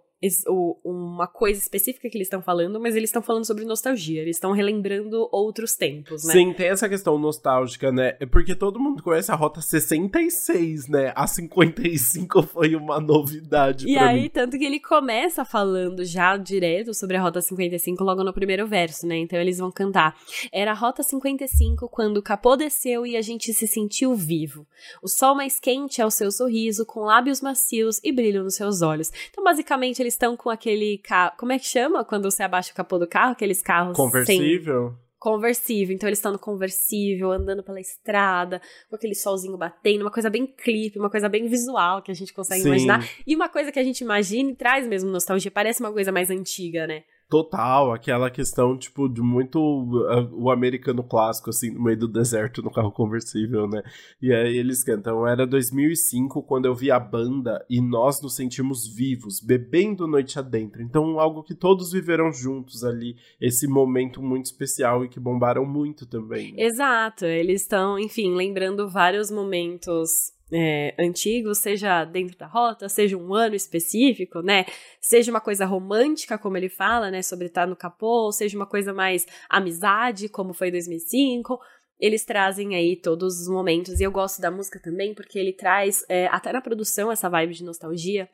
[0.48, 4.38] o, uma coisa específica que eles estão falando, mas eles estão falando sobre nostalgia, eles
[4.38, 6.34] estão relembrando outros tempos, né?
[6.34, 8.16] Sim, tem essa questão nostálgica, né?
[8.20, 11.14] É porque todo mundo conhece a Rota 66, né?
[11.16, 14.30] A 55 foi uma novidade E aí, mim.
[14.30, 19.06] tanto que ele começa falando já direto sobre a Rota 55 logo no primeiro verso,
[19.06, 19.18] né?
[19.18, 20.16] Então eles vão cantar.
[20.52, 24.66] Era a Rota 55 quando o capô desceu e a gente se sentiu vivo.
[25.02, 28.82] O sol mais quente é o seu sorriso, com lábios macios e brilho nos seus
[28.82, 29.12] olhos.
[29.30, 31.34] Então, basicamente, eles estão com aquele carro.
[31.38, 33.34] Como é que chama quando você abaixa o capô do carro?
[33.34, 33.96] Aqueles carros.
[33.96, 34.90] Conversível?
[34.90, 35.06] Sem...
[35.20, 35.96] Conversível.
[35.96, 40.46] Então eles estão no conversível, andando pela estrada, com aquele solzinho batendo, uma coisa bem
[40.46, 42.68] clipe, uma coisa bem visual que a gente consegue Sim.
[42.68, 43.10] imaginar.
[43.26, 45.50] E uma coisa que a gente imagina e traz mesmo nostalgia.
[45.50, 47.04] Parece uma coisa mais antiga, né?
[47.28, 52.62] Total, aquela questão, tipo, de muito uh, o americano clássico, assim, no meio do deserto,
[52.62, 53.82] no carro conversível, né?
[54.22, 58.88] E aí eles cantam, era 2005 quando eu vi a banda e nós nos sentimos
[58.88, 60.84] vivos, bebendo noite adentro.
[60.84, 66.06] Então, algo que todos viveram juntos ali, esse momento muito especial e que bombaram muito
[66.06, 66.54] também.
[66.54, 66.64] Né?
[66.64, 73.34] Exato, eles estão, enfim, lembrando vários momentos é, antigo, seja dentro da rota, seja um
[73.34, 74.66] ano específico, né?
[75.02, 77.22] Seja uma coisa romântica, como ele fala, né?
[77.22, 81.60] Sobre estar no capô, seja uma coisa mais amizade, como foi 2005.
[82.00, 84.00] Eles trazem aí todos os momentos.
[84.00, 87.54] E eu gosto da música também, porque ele traz, é, até na produção, essa vibe
[87.54, 88.30] de nostalgia.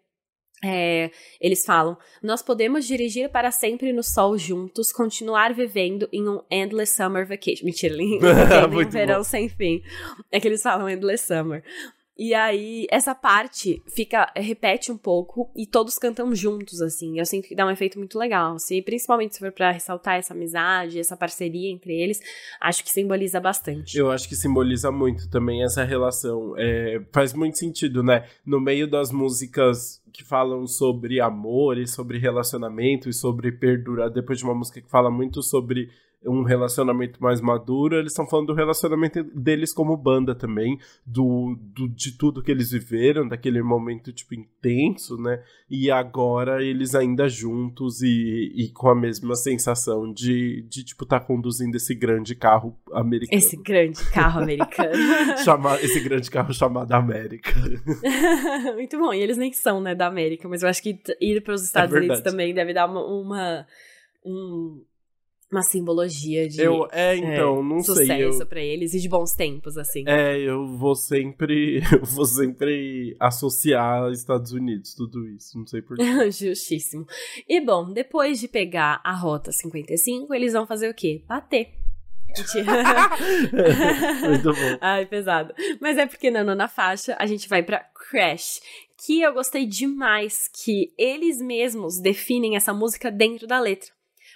[0.64, 6.42] É, eles falam: Nós podemos dirigir para sempre no sol juntos, continuar vivendo em um
[6.52, 7.66] endless summer vacation.
[7.66, 8.20] Mentira, em um
[8.90, 9.24] verão bom.
[9.24, 9.82] sem fim.
[10.32, 11.64] É que eles falam endless summer.
[12.24, 17.18] E aí, essa parte fica, repete um pouco e todos cantam juntos, assim.
[17.18, 18.60] Eu sinto que dá um efeito muito legal.
[18.60, 22.22] Se, principalmente se for pra ressaltar essa amizade, essa parceria entre eles,
[22.62, 23.98] acho que simboliza bastante.
[23.98, 26.54] Eu acho que simboliza muito também essa relação.
[26.60, 28.30] É, faz muito sentido, né?
[28.46, 34.38] No meio das músicas que falam sobre amor e sobre relacionamento e sobre perdurar, depois
[34.38, 35.90] de uma música que fala muito sobre
[36.26, 41.88] um relacionamento mais maduro, eles estão falando do relacionamento deles como banda também, do, do,
[41.90, 45.44] de tudo que eles viveram, daquele momento, tipo, intenso, né?
[45.70, 51.20] E agora eles ainda juntos e, e com a mesma sensação de, de tipo, estar
[51.20, 53.38] tá conduzindo esse grande carro americano.
[53.38, 55.38] Esse grande carro americano.
[55.44, 57.52] Chama, esse grande carro chamado América.
[58.76, 61.56] Muito bom, e eles nem são, né, da América, mas eu acho que ir para
[61.56, 63.66] os Estados é Unidos também deve dar uma, uma
[64.24, 64.84] um,
[65.52, 69.10] uma simbologia de eu, é, então, é, não sucesso sei, eu, pra eles e de
[69.10, 70.06] bons tempos, assim.
[70.08, 76.04] É, eu vou sempre eu vou sempre associar Estados Unidos tudo isso, não sei porquê.
[76.32, 77.06] Justíssimo.
[77.48, 81.22] E bom, depois de pegar a rota 55, eles vão fazer o quê?
[81.28, 81.74] Bater.
[84.26, 84.78] Muito bom.
[84.80, 85.54] Ai, pesado.
[85.82, 88.62] Mas é porque na nona faixa a gente vai pra Crash,
[89.06, 93.92] que eu gostei demais que eles mesmos definem essa música dentro da letra.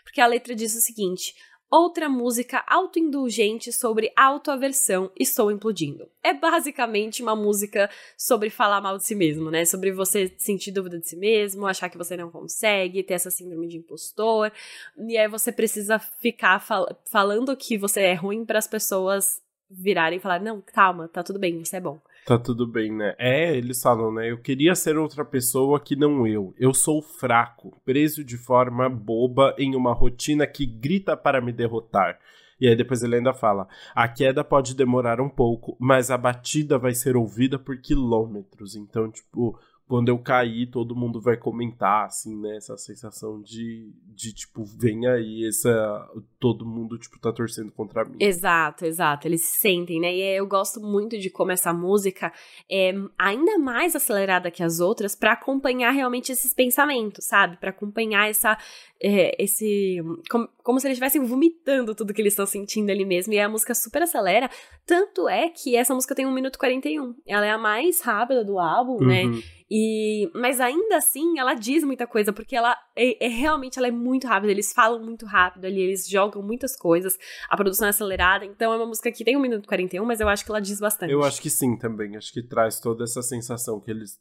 [0.05, 1.35] Porque a letra diz o seguinte:
[1.69, 6.07] outra música autoindulgente sobre autoaversão, Estou Implodindo.
[6.23, 9.65] É basicamente uma música sobre falar mal de si mesmo, né?
[9.65, 13.67] Sobre você sentir dúvida de si mesmo, achar que você não consegue, ter essa síndrome
[13.67, 14.51] de impostor.
[14.97, 20.17] E aí você precisa ficar fal falando que você é ruim para as pessoas virarem
[20.17, 21.99] e falar: não, calma, tá tudo bem, você é bom.
[22.25, 23.13] Tá tudo bem, né?
[23.19, 24.31] É, eles falam, né?
[24.31, 26.55] Eu queria ser outra pessoa que não eu.
[26.57, 32.19] Eu sou fraco, preso de forma boba em uma rotina que grita para me derrotar.
[32.59, 36.79] E aí depois ele ainda fala: a queda pode demorar um pouco, mas a batida
[36.79, 38.75] vai ser ouvida por quilômetros.
[38.75, 42.57] Então, tipo, quando eu cair, todo mundo vai comentar, assim, né?
[42.57, 46.09] Essa sensação de, de tipo, vem aí, essa.
[46.45, 48.17] Todo mundo, tipo, tá torcendo contra mim.
[48.19, 49.27] Exato, exato.
[49.27, 50.13] Eles sentem, né?
[50.13, 52.31] E eu gosto muito de como essa música
[52.69, 57.57] é ainda mais acelerada que as outras para acompanhar realmente esses pensamentos, sabe?
[57.57, 58.55] Para acompanhar essa.
[59.01, 59.97] É, esse.
[60.29, 63.33] Como, como se eles estivessem vomitando tudo que eles estão sentindo ali mesmo.
[63.33, 64.47] E a música super acelera.
[64.85, 67.15] Tanto é que essa música tem 1 minuto e 41.
[67.25, 69.23] Ela é a mais rápida do álbum, né?
[69.23, 69.31] uhum.
[69.31, 69.41] né?
[69.69, 73.91] E, mas ainda assim, ela diz muita coisa, porque ela é, é, realmente ela é
[73.91, 77.17] muito rápida, eles falam muito rápido ali, eles jogam muitas coisas,
[77.49, 80.19] a produção é acelerada, então é uma música que tem 1 minuto e 41, mas
[80.19, 81.11] eu acho que ela diz bastante.
[81.11, 84.19] Eu acho que sim também, acho que traz toda essa sensação que eles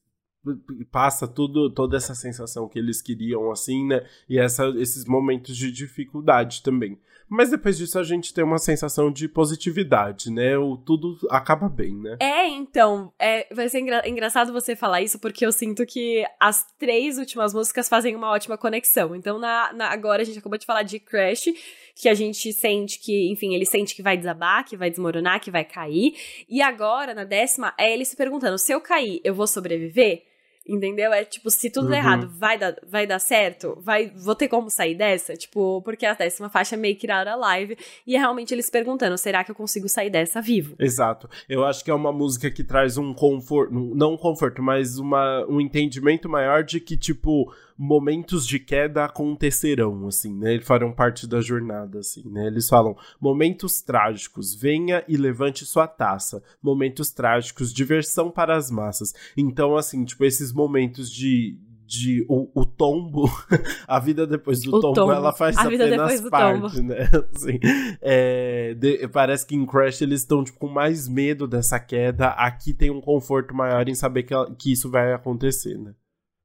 [0.91, 4.07] passa tudo toda essa sensação que eles queriam assim, né?
[4.29, 6.99] E essa, esses momentos de dificuldade também.
[7.29, 10.59] Mas depois disso a gente tem uma sensação de positividade, né?
[10.59, 12.19] O tudo acaba bem, né?
[12.21, 16.67] É, então, é, vai ser engra engraçado você falar isso porque eu sinto que as
[16.79, 19.17] três últimas músicas fazem uma ótima conexão.
[19.17, 21.47] Então, na, na agora a gente acabou de falar de Crash,
[21.95, 25.51] que a gente sente que, enfim, ele sente que vai desabar, que vai desmoronar, que
[25.51, 26.15] vai cair.
[26.49, 30.23] E agora, na décima, é ele se perguntando: se eu cair, eu vou sobreviver?
[30.67, 31.13] Entendeu?
[31.13, 31.91] É tipo, se tudo uhum.
[31.91, 33.79] der errado, vai dar, vai dar certo?
[33.83, 35.35] Vai, vou ter como sair dessa?
[35.35, 37.77] Tipo, porque a décima faixa é meio que a live.
[38.07, 40.75] E é realmente eles perguntando: será que eu consigo sair dessa vivo?
[40.79, 41.29] Exato.
[41.51, 45.45] Eu acho que é uma música que traz um conforto, não um conforto, mas uma,
[45.47, 50.55] um entendimento maior de que, tipo, momentos de queda acontecerão, assim, né?
[50.55, 52.47] Eles farão parte da jornada, assim, né?
[52.47, 56.43] Eles falam momentos trágicos, venha e levante sua taça.
[56.63, 59.13] Momentos trágicos, diversão para as massas.
[59.37, 63.29] Então, assim, tipo, esses momentos de, de o, o, tombo,
[63.89, 67.11] a vida depois do tombo, tombo, ela faz a apenas parte, né?
[67.35, 67.59] Assim,
[68.01, 72.29] é, de, parece que em Crash eles estão tipo, com mais medo dessa queda.
[72.29, 75.93] Aqui tem um conforto maior em saber que, que isso vai acontecer, né?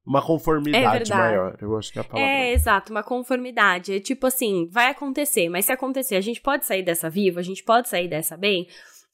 [0.04, 1.56] Uma conformidade é maior.
[1.60, 2.32] Eu acho que é a palavra.
[2.32, 3.94] É, exato, uma conformidade.
[3.94, 7.42] É tipo assim, vai acontecer, mas se acontecer, a gente pode sair dessa viva, a
[7.42, 8.66] gente pode sair dessa bem.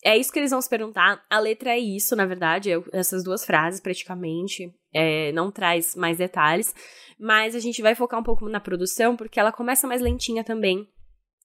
[0.05, 1.25] É isso que eles vão se perguntar.
[1.29, 4.73] A letra é isso, na verdade, é essas duas frases praticamente.
[4.95, 6.75] É, não traz mais detalhes.
[7.19, 10.87] Mas a gente vai focar um pouco na produção, porque ela começa mais lentinha também.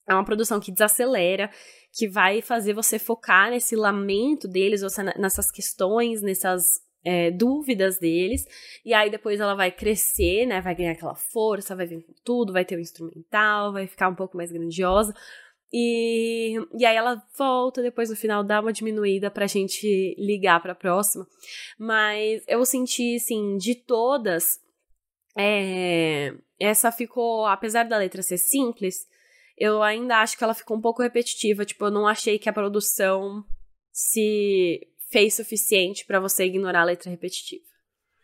[0.08, 1.50] É uma produção que desacelera,
[1.94, 8.46] que vai fazer você focar nesse lamento deles, você, nessas questões, nessas é, dúvidas deles,
[8.86, 10.62] e aí depois ela vai crescer, né?
[10.62, 14.10] Vai ganhar aquela força, vai vir com tudo, vai ter o um instrumental, vai ficar
[14.10, 15.14] um pouco mais grandiosa.
[15.74, 20.76] E, e aí ela volta, depois no final dá uma diminuída pra gente ligar pra
[20.76, 21.26] próxima.
[21.80, 24.60] Mas eu senti, assim, de todas,
[25.38, 29.08] é, essa ficou, apesar da letra ser simples,
[29.58, 31.64] eu ainda acho que ela ficou um pouco repetitiva.
[31.64, 33.44] Tipo, eu não achei que a produção
[33.92, 37.64] se fez suficiente para você ignorar a letra repetitiva.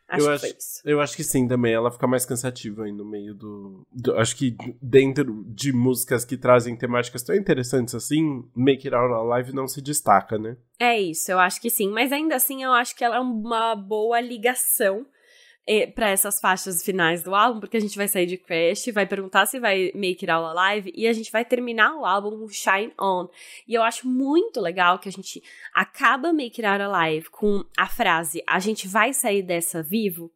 [0.08, 0.48] Acho eu, acho,
[0.86, 1.74] eu acho que sim também.
[1.74, 6.38] Ela fica mais cansativa aí no meio do, do, Acho que dentro de músicas que
[6.38, 10.56] trazem temáticas tão interessantes assim, Make It Out Alive não se destaca, né?
[10.80, 11.90] É isso, eu acho que sim.
[11.90, 15.06] Mas ainda assim, eu acho que ela é uma boa ligação
[15.94, 19.46] para essas faixas finais do álbum, porque a gente vai sair de Crash, vai perguntar
[19.46, 23.28] se vai make it all alive e a gente vai terminar o álbum Shine On.
[23.68, 27.88] E eu acho muito legal que a gente acaba Make It Out Alive com a
[27.88, 30.32] frase a gente vai sair dessa vivo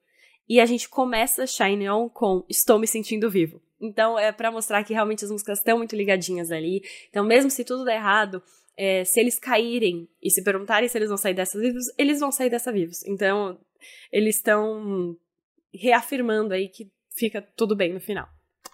[0.49, 3.61] e a gente começa Shine On com estou me sentindo vivo.
[3.79, 6.81] Então é para mostrar que realmente as músicas estão muito ligadinhas ali.
[7.09, 8.43] Então mesmo se tudo der errado,
[8.77, 12.31] é, se eles caírem e se perguntarem se eles vão sair dessa vivos, eles vão
[12.31, 13.05] sair dessa vivos.
[13.05, 13.59] Então,
[14.11, 15.15] eles estão
[15.73, 18.27] reafirmando aí que fica tudo bem no final.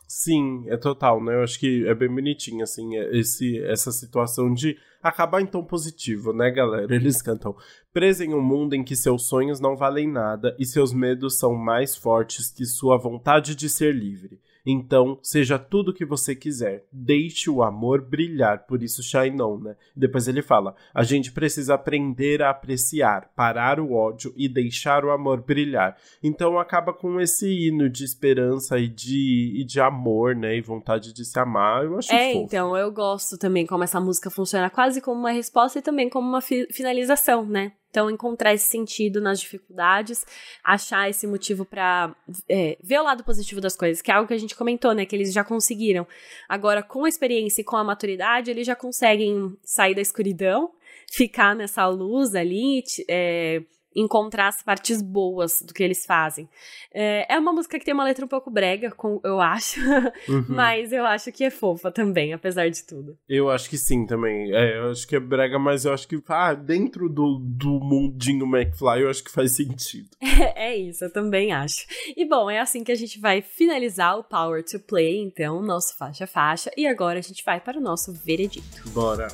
[0.07, 1.35] Sim, é total, né?
[1.35, 5.63] Eu acho que é bem bonitinho, assim, é esse, essa situação de acabar em tom
[5.65, 6.95] positivo, né, galera?
[6.95, 7.53] Eles cantam:
[7.91, 11.53] Preso em um mundo em que seus sonhos não valem nada e seus medos são
[11.53, 14.39] mais fortes que sua vontade de ser livre.
[14.69, 16.83] Então, seja tudo o que você quiser.
[16.91, 19.75] Deixe o amor brilhar, por isso shine on, né?
[19.95, 25.11] Depois ele fala: a gente precisa aprender a apreciar, parar o ódio e deixar o
[25.11, 25.95] amor brilhar.
[26.21, 30.57] Então acaba com esse hino de esperança e de, e de amor, né?
[30.57, 31.85] E vontade de se amar.
[31.85, 32.45] Eu acho É, fofo.
[32.45, 36.27] então, eu gosto também como essa música funciona quase como uma resposta e também como
[36.27, 37.71] uma fi- finalização, né?
[37.97, 40.23] Então, encontrar esse sentido nas dificuldades,
[40.63, 42.15] achar esse motivo pra
[42.47, 45.03] é, ver o lado positivo das coisas, que é algo que a gente comentou, né?
[45.03, 46.05] Que eles já conseguiram.
[46.47, 50.69] Agora, com a experiência e com a maturidade, eles já conseguem sair da escuridão,
[51.11, 53.63] ficar nessa luz ali, é,
[53.97, 56.47] encontrar as partes boas do que eles fazem.
[56.93, 59.79] É, é uma música que tem uma letra um pouco brega, com, eu acho,
[60.29, 60.45] Uhum.
[60.49, 63.17] mas eu acho que é fofa também, apesar de tudo.
[63.27, 64.53] Eu acho que sim também.
[64.53, 68.45] É, eu acho que é brega, mas eu acho que ah, dentro do, do mundinho
[68.45, 70.09] McFly eu acho que faz sentido.
[70.55, 71.85] É isso, eu também acho.
[72.15, 75.97] E bom, é assim que a gente vai finalizar o Power to Play, então, nosso
[75.97, 76.71] faixa a faixa.
[76.77, 78.89] E agora a gente vai para o nosso veredito.
[78.89, 79.27] Bora.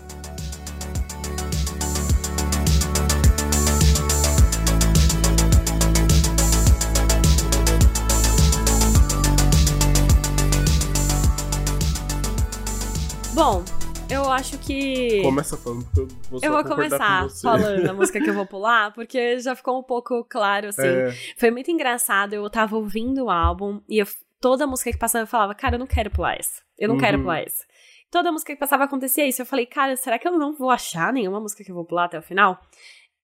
[13.33, 13.63] Bom,
[14.09, 15.21] eu acho que.
[15.21, 18.45] Começa falando que eu vou eu vou começar com falando a música que eu vou
[18.45, 20.87] pular, porque já ficou um pouco claro, assim.
[20.87, 24.07] É, Foi muito engraçado, eu tava ouvindo o álbum e eu-
[24.39, 26.61] toda música que passava eu falava, cara, eu não quero pular essa.
[26.77, 27.23] Eu não quero Uhum.
[27.23, 27.63] pular essa.
[28.11, 29.41] Toda música que passava acontecia isso.
[29.41, 32.05] Eu falei, cara, será que eu não vou achar nenhuma música que eu vou pular
[32.05, 32.59] até o final?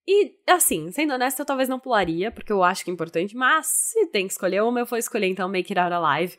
[0.08, 3.68] E, assim, sendo honesta, eu talvez não pularia, porque eu acho que é importante, mas
[3.68, 6.36] se tem que escolher uma, eu vou escolher então Make It Out Alive.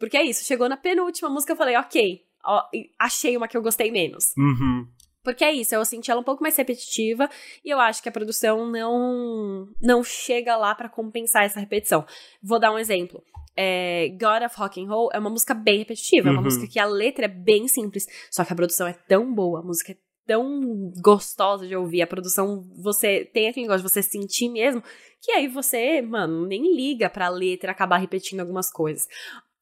[0.00, 2.62] Porque é isso, chegou na penúltima música, eu falei, ok, ó,
[2.98, 4.32] achei uma que eu gostei menos.
[4.36, 4.86] uhum.
[5.24, 7.30] Porque é isso, eu senti ela um pouco mais repetitiva
[7.64, 12.04] e eu acho que a produção não não chega lá pra compensar essa repetição.
[12.42, 13.22] Vou dar um exemplo.
[13.56, 16.44] É, God of Rock and Roll é uma música bem repetitiva, é uma Uhum.
[16.44, 19.62] música que a letra é bem simples, só que a produção é tão boa, a
[19.62, 24.48] música é tão gostosa de ouvir, a produção, você tem aquele negócio de você sentir
[24.48, 24.82] mesmo,
[25.20, 29.06] que aí você, mano, nem liga pra letra acabar repetindo algumas coisas.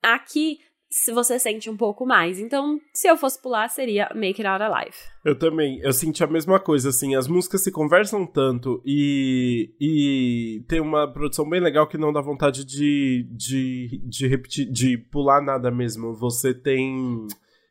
[0.03, 0.59] Aqui,
[0.91, 2.38] se você sente um pouco mais.
[2.41, 4.97] Então, se eu fosse pular, seria Make It Out Alive.
[5.24, 10.64] Eu também, eu senti a mesma coisa, assim, as músicas se conversam tanto e, e
[10.66, 15.41] tem uma produção bem legal que não dá vontade de, de, de repetir, de pular
[15.41, 16.12] nada mesmo.
[16.14, 17.26] Você tem.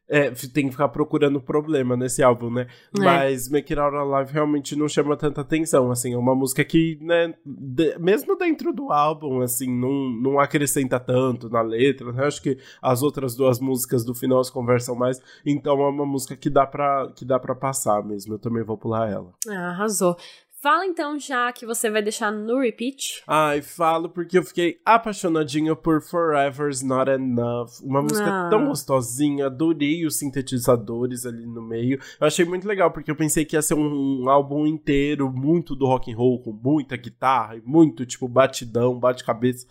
[0.10, 2.66] É, tem que ficar procurando problema nesse álbum, né?
[2.98, 3.00] É.
[3.00, 6.98] Mas Make It Out Alive realmente não chama tanta atenção, assim, é uma música que,
[7.02, 12.26] né, de- mesmo dentro do álbum, assim, não, não acrescenta tanto na letra, né?
[12.26, 16.36] Acho que as outras duas músicas do final se conversam mais, então é uma música
[16.36, 19.32] que dá pra, que dá pra passar mesmo, eu também vou pular ela.
[19.48, 20.18] Ah, arrasou.
[20.62, 23.24] Fala então já que você vai deixar no repeat.
[23.26, 27.80] Ai, falo porque eu fiquei apaixonadinho por Forever's Not Enough.
[27.82, 28.50] Uma música Ah.
[28.50, 31.98] tão gostosinha, adorei os sintetizadores ali no meio.
[32.20, 35.74] Eu achei muito legal, porque eu pensei que ia ser um, um álbum inteiro, muito
[35.78, 39.66] do rock and roll, com muita guitarra e muito, tipo, batidão, bate-cabeça.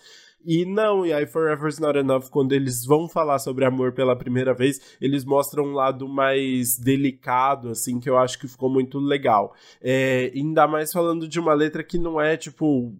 [0.51, 4.55] E não, e aí Forever's Not Enough, quando eles vão falar sobre amor pela primeira
[4.55, 9.53] vez, eles mostram um lado mais delicado, assim, que eu acho que ficou muito legal.
[9.79, 12.95] É, ainda mais falando de uma letra que não é, tipo,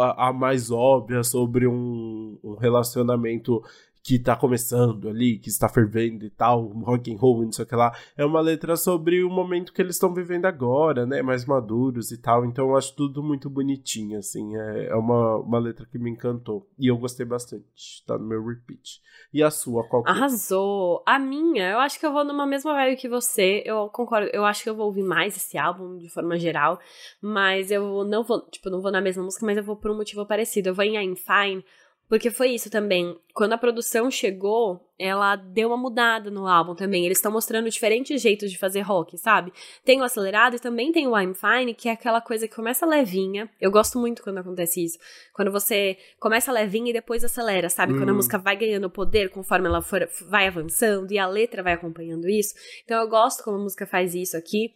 [0.00, 3.60] a, a mais óbvia sobre um, um relacionamento
[4.04, 7.66] que tá começando ali, que está fervendo e tal, rock and roll, não sei o
[7.66, 7.90] que lá.
[8.14, 11.22] É uma letra sobre o momento que eles estão vivendo agora, né?
[11.22, 12.44] Mais maduros e tal.
[12.44, 14.54] Então eu acho tudo muito bonitinho, assim.
[14.58, 16.68] É, é uma, uma letra que me encantou.
[16.78, 18.04] E eu gostei bastante.
[18.06, 19.00] Tá no meu repeat.
[19.32, 20.12] E a sua, qual que é?
[20.12, 21.02] Arrasou.
[21.06, 23.62] A minha, eu acho que eu vou numa mesma vibe que você.
[23.64, 24.28] Eu concordo.
[24.34, 26.78] Eu acho que eu vou ouvir mais esse álbum de forma geral.
[27.22, 29.96] Mas eu não vou, tipo, não vou na mesma música, mas eu vou por um
[29.96, 30.68] motivo parecido.
[30.68, 31.64] Eu vou em I'm Fine.
[32.08, 33.18] Porque foi isso também.
[33.32, 37.04] Quando a produção chegou, ela deu uma mudada no álbum também.
[37.04, 39.52] Eles estão mostrando diferentes jeitos de fazer rock, sabe?
[39.84, 42.84] Tem o acelerado e também tem o I'm Fine, que é aquela coisa que começa
[42.86, 43.50] levinha.
[43.60, 44.98] Eu gosto muito quando acontece isso.
[45.32, 47.94] Quando você começa levinha e depois acelera, sabe?
[47.94, 48.16] Quando a Hum.
[48.16, 52.54] música vai ganhando poder conforme ela for, vai avançando e a letra vai acompanhando isso.
[52.84, 54.74] Então eu gosto como a música faz isso aqui.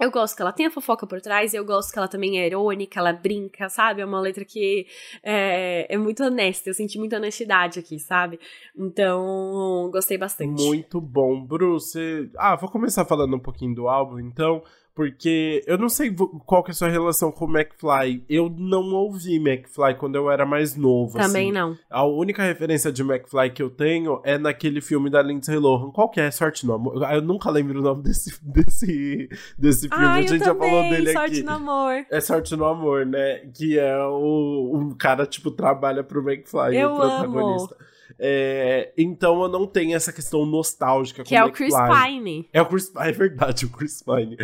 [0.00, 2.98] Eu gosto que ela tenha fofoca por trás, eu gosto que ela também é irônica,
[2.98, 4.00] ela brinca, sabe?
[4.00, 4.86] É uma letra que
[5.22, 8.40] é, é muito honesta, eu senti muita honestidade aqui, sabe?
[8.74, 10.62] Então, gostei bastante.
[10.62, 11.44] Muito bom.
[11.44, 14.62] Bruce, ah, vou começar falando um pouquinho do álbum, então,
[14.94, 16.14] porque eu não sei
[16.44, 18.24] qual que é a sua relação com o McFly.
[18.28, 21.52] Eu não ouvi McFly quando eu era mais novo, Também assim.
[21.52, 21.76] não.
[21.88, 25.90] A única referência de McFly que eu tenho é naquele filme da Lindsay Lohan.
[25.90, 26.30] Qual que é?
[26.30, 27.04] Sorte no Amor?
[27.04, 29.28] Ah, Eu nunca lembro o nome desse, desse,
[29.58, 30.04] desse filme.
[30.04, 31.42] Ah, a eu gente já falou dele sorte aqui.
[31.42, 32.06] no amor.
[32.10, 33.38] É Sorte no Amor, né?
[33.54, 37.76] Que é o, o cara, tipo, trabalha pro McFly, Eu o protagonista.
[38.18, 41.22] É, então eu não tenho essa questão nostálgica.
[41.22, 42.48] Que é o Chris Pine.
[42.52, 44.36] É o Chris Pine, é verdade, o Chris Pine.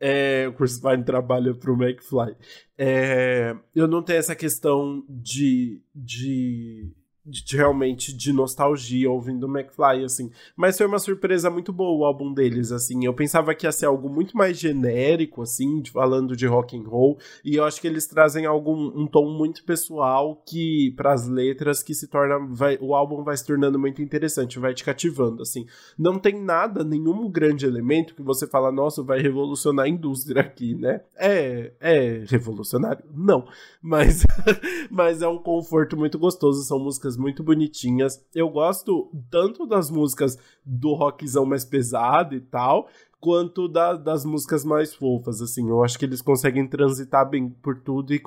[0.00, 2.36] É, o Chris Pine trabalha pro McFly.
[2.76, 6.90] É, eu não tenho essa questão de, de
[7.24, 10.30] de, realmente de nostalgia ouvindo o McFly, assim.
[10.54, 13.04] Mas foi uma surpresa muito boa o álbum deles, assim.
[13.04, 16.86] Eu pensava que ia ser algo muito mais genérico, assim, de, falando de rock and
[16.86, 17.18] roll.
[17.44, 21.82] E eu acho que eles trazem algum, um tom muito pessoal que, para as letras,
[21.82, 22.38] que se torna.
[22.50, 25.66] Vai, o álbum vai se tornando muito interessante, vai te cativando, assim.
[25.98, 30.74] Não tem nada, nenhum grande elemento que você fala, nossa, vai revolucionar a indústria aqui,
[30.74, 31.00] né?
[31.16, 33.04] É, é revolucionário?
[33.14, 33.46] Não.
[33.80, 34.26] Mas,
[34.90, 36.62] mas é um conforto muito gostoso.
[36.62, 38.24] São músicas muito bonitinhas.
[38.34, 42.88] Eu gosto tanto das músicas do rockzão mais pesado e tal,
[43.24, 45.68] quanto da, das músicas mais fofas, assim.
[45.70, 48.22] Eu acho que eles conseguem transitar bem por tudo e,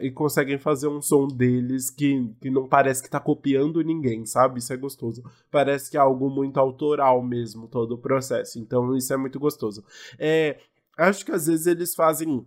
[0.00, 4.58] e conseguem fazer um som deles que, que não parece que tá copiando ninguém, sabe?
[4.58, 5.22] Isso é gostoso.
[5.50, 8.58] Parece que é algo muito autoral mesmo, todo o processo.
[8.58, 9.84] Então, isso é muito gostoso.
[10.18, 10.58] É,
[10.96, 12.46] acho que às vezes eles fazem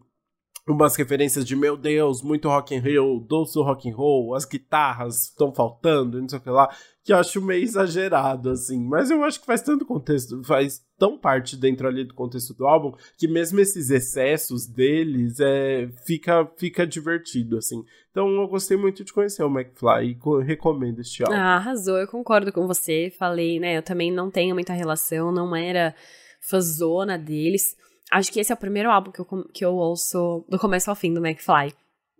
[0.68, 5.30] umas referências de meu Deus, muito rock and roll, doce rock and roll, as guitarras
[5.30, 6.70] estão faltando, não sei o que lá,
[7.04, 11.18] que eu acho meio exagerado assim, mas eu acho que faz tanto contexto, faz tão
[11.18, 16.86] parte dentro ali do contexto do álbum que mesmo esses excessos deles é fica fica
[16.86, 17.84] divertido assim.
[18.12, 21.36] Então eu gostei muito de conhecer o McFly e recomendo este álbum.
[21.36, 25.56] Ah, arrasou, eu concordo com você, falei, né, eu também não tenho muita relação, não
[25.56, 25.96] era
[26.40, 27.76] fãzona deles.
[28.12, 30.96] Acho que esse é o primeiro álbum que eu, que eu ouço do começo ao
[30.96, 31.74] fim do McFly.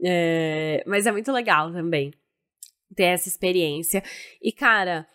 [0.04, 2.14] É, mas é muito legal também
[2.96, 4.04] ter essa experiência.
[4.42, 5.06] E, cara,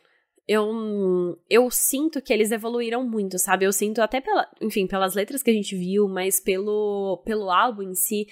[0.47, 3.65] eu, eu sinto que eles evoluíram muito, sabe?
[3.65, 7.83] Eu sinto até pela, enfim, pelas letras que a gente viu, mas pelo, pelo álbum
[7.83, 8.27] em si,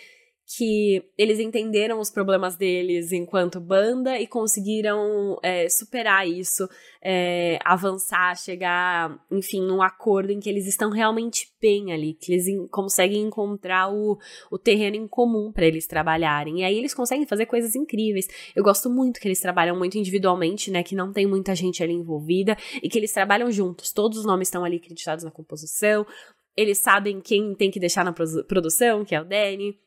[0.47, 6.69] que eles entenderam os problemas deles enquanto banda e conseguiram é, superar isso,
[7.03, 12.47] é, avançar, chegar, enfim, num acordo em que eles estão realmente bem ali, que eles
[12.71, 14.19] conseguem encontrar o,
[14.51, 16.61] o terreno em comum para eles trabalharem.
[16.61, 18.29] E aí eles conseguem fazer coisas incríveis.
[18.55, 20.83] Eu gosto muito que eles trabalham muito individualmente, né?
[20.83, 23.93] Que não tem muita gente ali envolvida e que eles trabalham juntos.
[23.93, 26.07] Todos os nomes estão ali acreditados na composição.
[26.55, 29.83] Eles sabem quem tem que deixar na produção, que é o Danny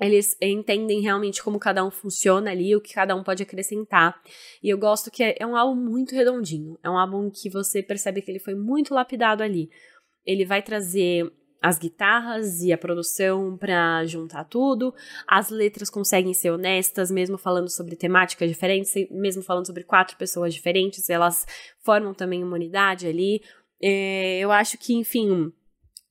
[0.00, 4.20] eles entendem realmente como cada um funciona ali, o que cada um pode acrescentar.
[4.62, 6.78] E eu gosto que é, é, um álbum muito redondinho.
[6.82, 9.70] É um álbum que você percebe que ele foi muito lapidado ali.
[10.24, 14.94] Ele vai trazer as guitarras e a produção para juntar tudo.
[15.26, 20.54] As letras conseguem ser honestas, mesmo falando sobre temáticas diferentes, mesmo falando sobre quatro pessoas
[20.54, 21.44] diferentes, elas
[21.84, 23.42] formam também uma unidade ali.
[23.82, 25.52] É, eu acho que, enfim,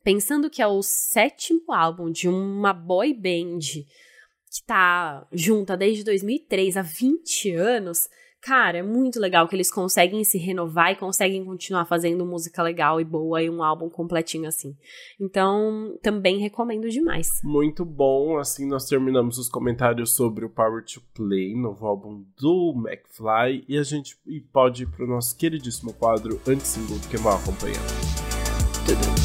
[0.08, 6.78] pensando que é o sétimo álbum de uma boy band que tá junta desde 2003,
[6.78, 8.08] há 20 anos,
[8.42, 13.02] cara, é muito legal que eles conseguem se renovar e conseguem continuar fazendo música legal
[13.02, 14.78] e boa e um álbum completinho assim.
[15.20, 17.42] Então, também recomendo demais.
[17.44, 22.74] Muito bom, assim nós terminamos os comentários sobre o Power to Play, novo álbum do
[22.78, 24.18] McFly, e a gente
[24.54, 27.92] pode ir pro nosso queridíssimo quadro anti-single do que mal acompanhando.
[28.86, 29.17] Tudo.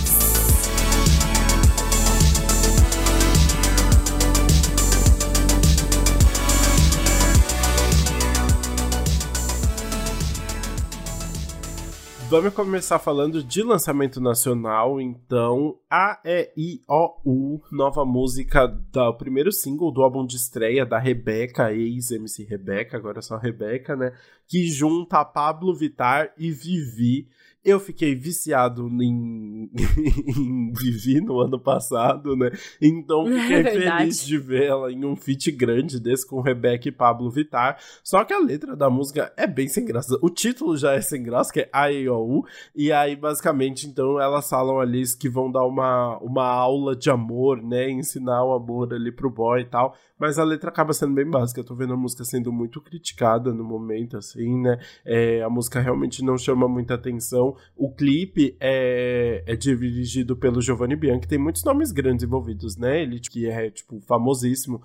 [12.33, 15.79] Vamos começar falando de lançamento nacional, então.
[15.91, 20.99] A E I O U, nova música do primeiro single do álbum de estreia da
[20.99, 24.15] Rebeca, ex-MC Rebeca, agora é só Rebeca, né?
[24.49, 27.29] Que junta Pablo Vitar e Vivi
[27.65, 29.71] eu fiquei viciado em,
[30.37, 32.51] em Vivi no ano passado, né?
[32.81, 36.93] Então fiquei é feliz de ver ela em um feat grande desse com Rebeca e
[36.93, 37.79] Pablo Vittar.
[38.03, 40.19] Só que a letra da música é bem sem graça.
[40.21, 42.45] O título já é sem graça, que é AEOU.
[42.75, 47.63] E aí, basicamente, então, elas falam ali que vão dar uma, uma aula de amor,
[47.63, 47.91] né?
[47.91, 49.95] Ensinar o amor ali pro boy e tal.
[50.19, 51.61] Mas a letra acaba sendo bem básica.
[51.61, 54.79] Eu tô vendo a música sendo muito criticada no momento, assim, né?
[55.05, 57.52] É, a música realmente não chama muita atenção.
[57.77, 63.03] O clipe é, é dirigido pelo Giovanni Bianchi, tem muitos nomes grandes envolvidos, né?
[63.03, 64.83] Ele que é, tipo, famosíssimo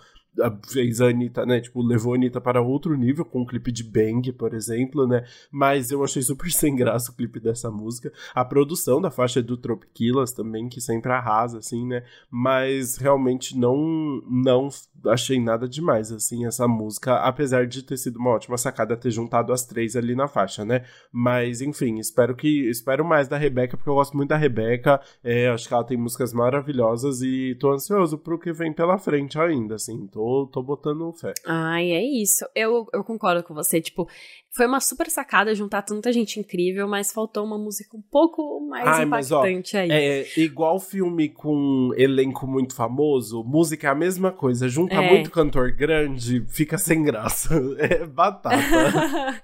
[0.71, 1.59] fez a Anitta, né?
[1.59, 5.23] Tipo, levou a Anitta para outro nível com o clipe de Bang, por exemplo, né?
[5.51, 8.11] Mas eu achei super sem graça o clipe dessa música.
[8.33, 12.03] A produção da faixa é do Tropiquilas também, que sempre arrasa, assim, né?
[12.29, 14.69] Mas realmente não, não
[15.05, 19.53] achei nada demais, assim, essa música, apesar de ter sido uma ótima sacada ter juntado
[19.53, 20.83] as três ali na faixa, né?
[21.11, 22.69] Mas, enfim, espero que.
[22.69, 24.99] Espero mais da Rebeca, porque eu gosto muito da Rebeca.
[25.23, 29.39] É, acho que ela tem músicas maravilhosas e tô ansioso pro que vem pela frente
[29.39, 30.07] ainda, assim.
[30.07, 31.33] Tô tô, tô botando fé.
[31.45, 32.45] Ai, é isso.
[32.53, 33.79] Eu, eu concordo com você.
[33.79, 34.07] Tipo,
[34.51, 38.85] foi uma super sacada juntar tanta gente incrível, mas faltou uma música um pouco mais
[38.87, 39.91] Ai, impactante mas, ó, aí.
[39.91, 44.67] É igual filme com elenco muito famoso, música é a mesma coisa.
[44.67, 45.09] Junta é.
[45.09, 47.55] muito cantor grande, fica sem graça.
[47.77, 49.43] É batata.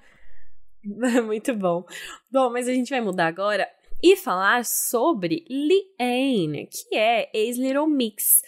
[1.24, 1.84] muito bom.
[2.30, 3.66] Bom, mas a gente vai mudar agora
[4.02, 8.42] e falar sobre Liane, que é ex-Little Mix.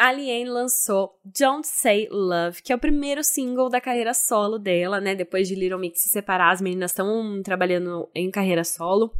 [0.00, 4.98] A Liane lançou Don't Say Love, que é o primeiro single da carreira solo dela,
[4.98, 5.14] né?
[5.14, 9.12] Depois de Little Mix se separar, as meninas estão trabalhando em carreira solo.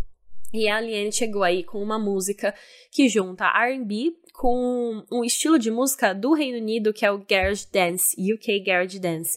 [0.55, 2.55] E a Liane chegou aí com uma música
[2.91, 7.67] que junta R&B com um estilo de música do Reino Unido, que é o Garage
[7.71, 9.37] Dance, UK Garage Dance.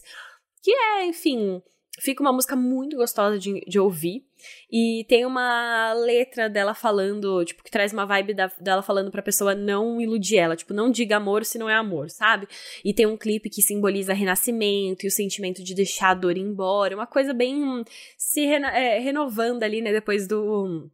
[0.62, 1.62] Que é, enfim,
[2.00, 4.24] fica uma música muito gostosa de, de ouvir.
[4.70, 9.22] E tem uma letra dela falando, tipo, que traz uma vibe da, dela falando pra
[9.22, 10.56] pessoa não iludir ela.
[10.56, 12.46] Tipo, não diga amor se não é amor, sabe?
[12.84, 16.94] E tem um clipe que simboliza renascimento e o sentimento de deixar a dor embora.
[16.94, 17.84] Uma coisa bem
[18.18, 19.92] se reno, é, renovando ali, né?
[19.92, 20.90] Depois do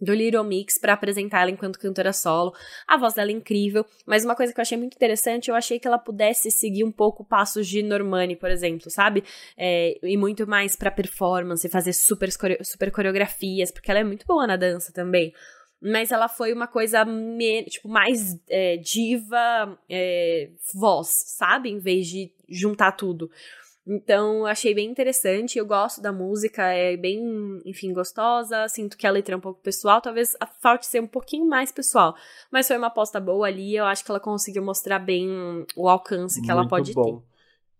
[0.00, 2.52] do Little Mix para apresentar ela enquanto cantora solo.
[2.86, 5.78] A voz dela é incrível, mas uma coisa que eu achei muito interessante, eu achei
[5.78, 9.24] que ela pudesse seguir um pouco passos de Normani, por exemplo, sabe?
[9.56, 12.30] É, e muito mais para performance, fazer super,
[12.62, 15.32] super coreografias, porque ela é muito boa na dança também.
[15.80, 21.68] Mas ela foi uma coisa me, tipo, mais é, diva é, voz, sabe?
[21.68, 23.30] Em vez de juntar tudo.
[23.86, 25.58] Então, achei bem interessante.
[25.58, 28.66] Eu gosto da música, é bem, enfim, gostosa.
[28.68, 32.14] Sinto que a letra é um pouco pessoal, talvez falte ser um pouquinho mais pessoal.
[32.50, 33.76] Mas foi uma aposta boa ali.
[33.76, 35.28] Eu acho que ela conseguiu mostrar bem
[35.76, 37.20] o alcance que Muito ela pode bom.
[37.20, 37.34] ter.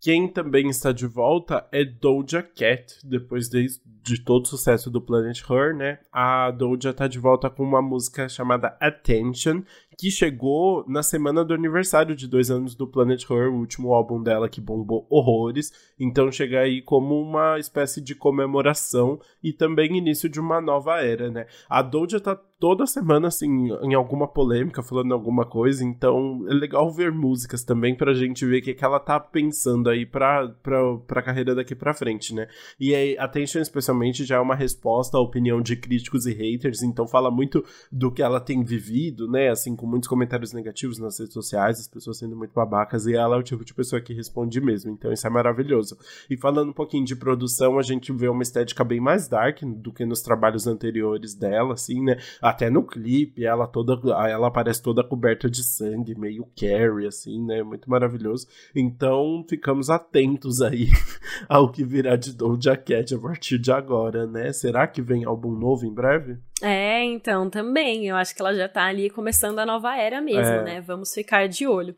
[0.04, 3.68] Quem também está de volta é Doja Cat, depois de,
[4.02, 5.98] de todo o sucesso do Planet Her, né?
[6.12, 9.62] A Doja está de volta com uma música chamada Attention,
[9.98, 14.22] que chegou na semana do aniversário de dois anos do Planet Her, o último álbum
[14.22, 15.72] dela que bombou horrores.
[15.98, 21.30] Então chega aí como uma espécie de comemoração e também início de uma nova era,
[21.30, 21.46] né?
[21.68, 26.90] A Doja tá toda semana, assim, em alguma polêmica, falando alguma coisa, então é legal
[26.90, 30.96] ver músicas também pra gente ver o que, que ela tá pensando aí pra, pra,
[31.06, 32.48] pra carreira daqui pra frente, né?
[32.80, 37.06] E aí, Attention, especialmente, já é uma resposta à opinião de críticos e haters, então
[37.06, 39.50] fala muito do que ela tem vivido, né?
[39.50, 43.36] Assim, com muitos comentários negativos nas redes sociais, as pessoas sendo muito babacas, e ela
[43.36, 45.98] é o tipo de pessoa que responde mesmo, então isso é maravilhoso.
[46.30, 49.92] E falando um pouquinho de produção, a gente vê uma estética bem mais dark do
[49.92, 52.16] que nos trabalhos anteriores dela, assim, né?
[52.40, 53.92] Até no clipe, ela toda,
[54.26, 57.62] ela aparece toda coberta de sangue, meio Carrie, assim, né?
[57.62, 58.46] Muito maravilhoso.
[58.74, 60.88] Então, ficamos atentos aí
[61.46, 64.50] ao que virá de Doja Cat a partir de agora, né?
[64.50, 66.38] Será que vem álbum novo em breve?
[66.64, 68.08] É, então, também.
[68.08, 70.62] Eu acho que ela já tá ali começando a nova era mesmo, é.
[70.62, 70.80] né?
[70.80, 71.94] Vamos ficar de olho.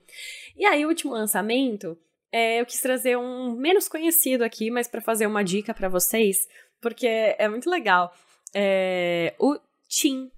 [0.56, 1.96] E aí, o último lançamento,
[2.32, 6.48] é, eu quis trazer um menos conhecido aqui, mas para fazer uma dica para vocês,
[6.80, 8.12] porque é muito legal.
[8.52, 9.56] É, o
[9.88, 10.30] Tim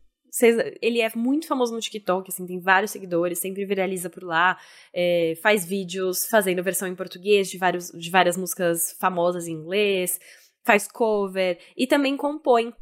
[0.80, 4.56] ele é muito famoso no TikTok, assim, tem vários seguidores, sempre viraliza por lá,
[4.92, 10.20] é, faz vídeos fazendo versão em português de, vários, de várias músicas famosas em inglês,
[10.64, 12.72] faz cover e também compõe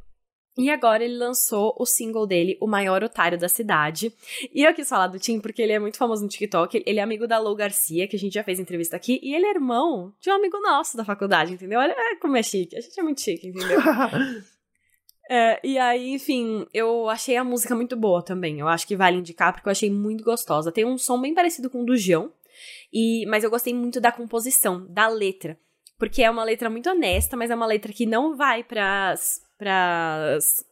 [0.57, 4.11] e agora ele lançou o single dele, O Maior Otário da Cidade.
[4.55, 6.83] E eu quis falar do Tim porque ele é muito famoso no TikTok.
[6.87, 9.21] Ele é amigo da Lou Garcia, que a gente já fez entrevista aqui.
[9.23, 11.79] E ele é irmão de um amigo nosso da faculdade, entendeu?
[11.79, 12.75] Olha como é chique.
[12.75, 13.79] A gente é muito chique, entendeu?
[15.29, 18.59] é, e aí, enfim, eu achei a música muito boa também.
[18.59, 20.73] Eu acho que vale indicar porque eu achei muito gostosa.
[20.73, 22.33] Tem um som bem parecido com o do João.
[22.91, 25.59] E, mas eu gostei muito da composição, da letra.
[25.99, 30.65] Porque é uma letra muito honesta, mas é uma letra que não vai pras pras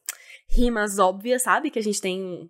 [0.49, 1.70] rimas óbvias, sabe?
[1.70, 2.49] Que a gente tem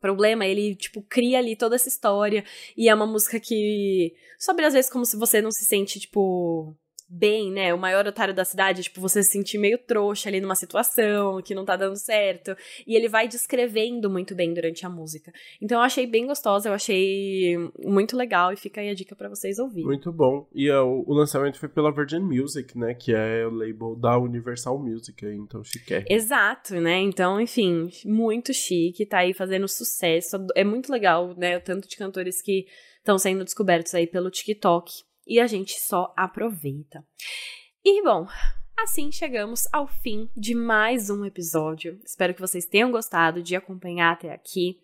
[0.00, 2.44] problema, ele, tipo, cria ali toda essa história.
[2.76, 4.14] E é uma música que.
[4.38, 6.74] Sobre às vezes como se você não se sente, tipo
[7.10, 7.74] bem, né?
[7.74, 11.54] O maior otário da cidade, tipo, você se sentir meio trouxa ali numa situação que
[11.54, 12.56] não tá dando certo.
[12.86, 15.32] E ele vai descrevendo muito bem durante a música.
[15.60, 19.28] Então eu achei bem gostosa, eu achei muito legal e fica aí a dica para
[19.28, 19.86] vocês ouvirem.
[19.86, 20.46] Muito bom.
[20.54, 22.94] E uh, o lançamento foi pela Virgin Music, né?
[22.94, 26.04] Que é o label da Universal Music, então chique.
[26.08, 27.00] Exato, né?
[27.00, 30.36] Então, enfim, muito chique, tá aí fazendo sucesso.
[30.54, 31.56] É muito legal, né?
[31.56, 32.66] O tanto de cantores que
[32.98, 37.06] estão sendo descobertos aí pelo TikTok e a gente só aproveita.
[37.84, 38.26] E bom,
[38.76, 42.00] assim chegamos ao fim de mais um episódio.
[42.04, 44.80] Espero que vocês tenham gostado de acompanhar até aqui,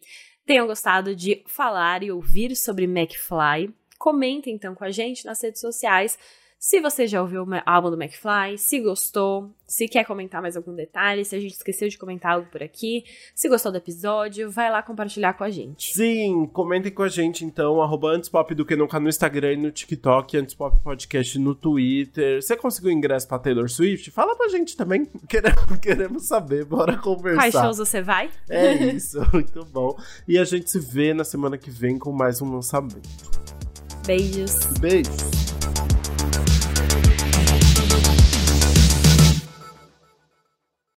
[0.47, 3.75] tenham gostado de falar e ouvir sobre McFly.
[3.99, 6.17] Comentem então com a gente nas redes sociais
[6.59, 10.75] Se você já ouviu o álbum do McFly, se gostou, se quer comentar mais algum
[10.75, 13.05] detalhe, se a gente esqueceu de comentar algo por aqui,
[13.35, 15.93] se gostou do episódio, vai lá compartilhar com a gente.
[15.93, 19.71] Sim, comentem com a gente então, arroba Antespop do que nunca no Instagram e no
[19.71, 22.43] TikTok, Antespop Podcast no Twitter.
[22.43, 24.11] Você conseguiu ingresso pra Taylor Swift?
[24.11, 27.43] Fala pra gente também, queremos, queremos saber, bora conversar.
[27.43, 28.31] Quais shows você vai?
[28.49, 29.95] É isso, muito bom.
[30.27, 33.37] E a gente se vê na semana que vem com mais um lançamento.
[34.07, 34.55] Beijos.
[34.81, 35.56] Beijos.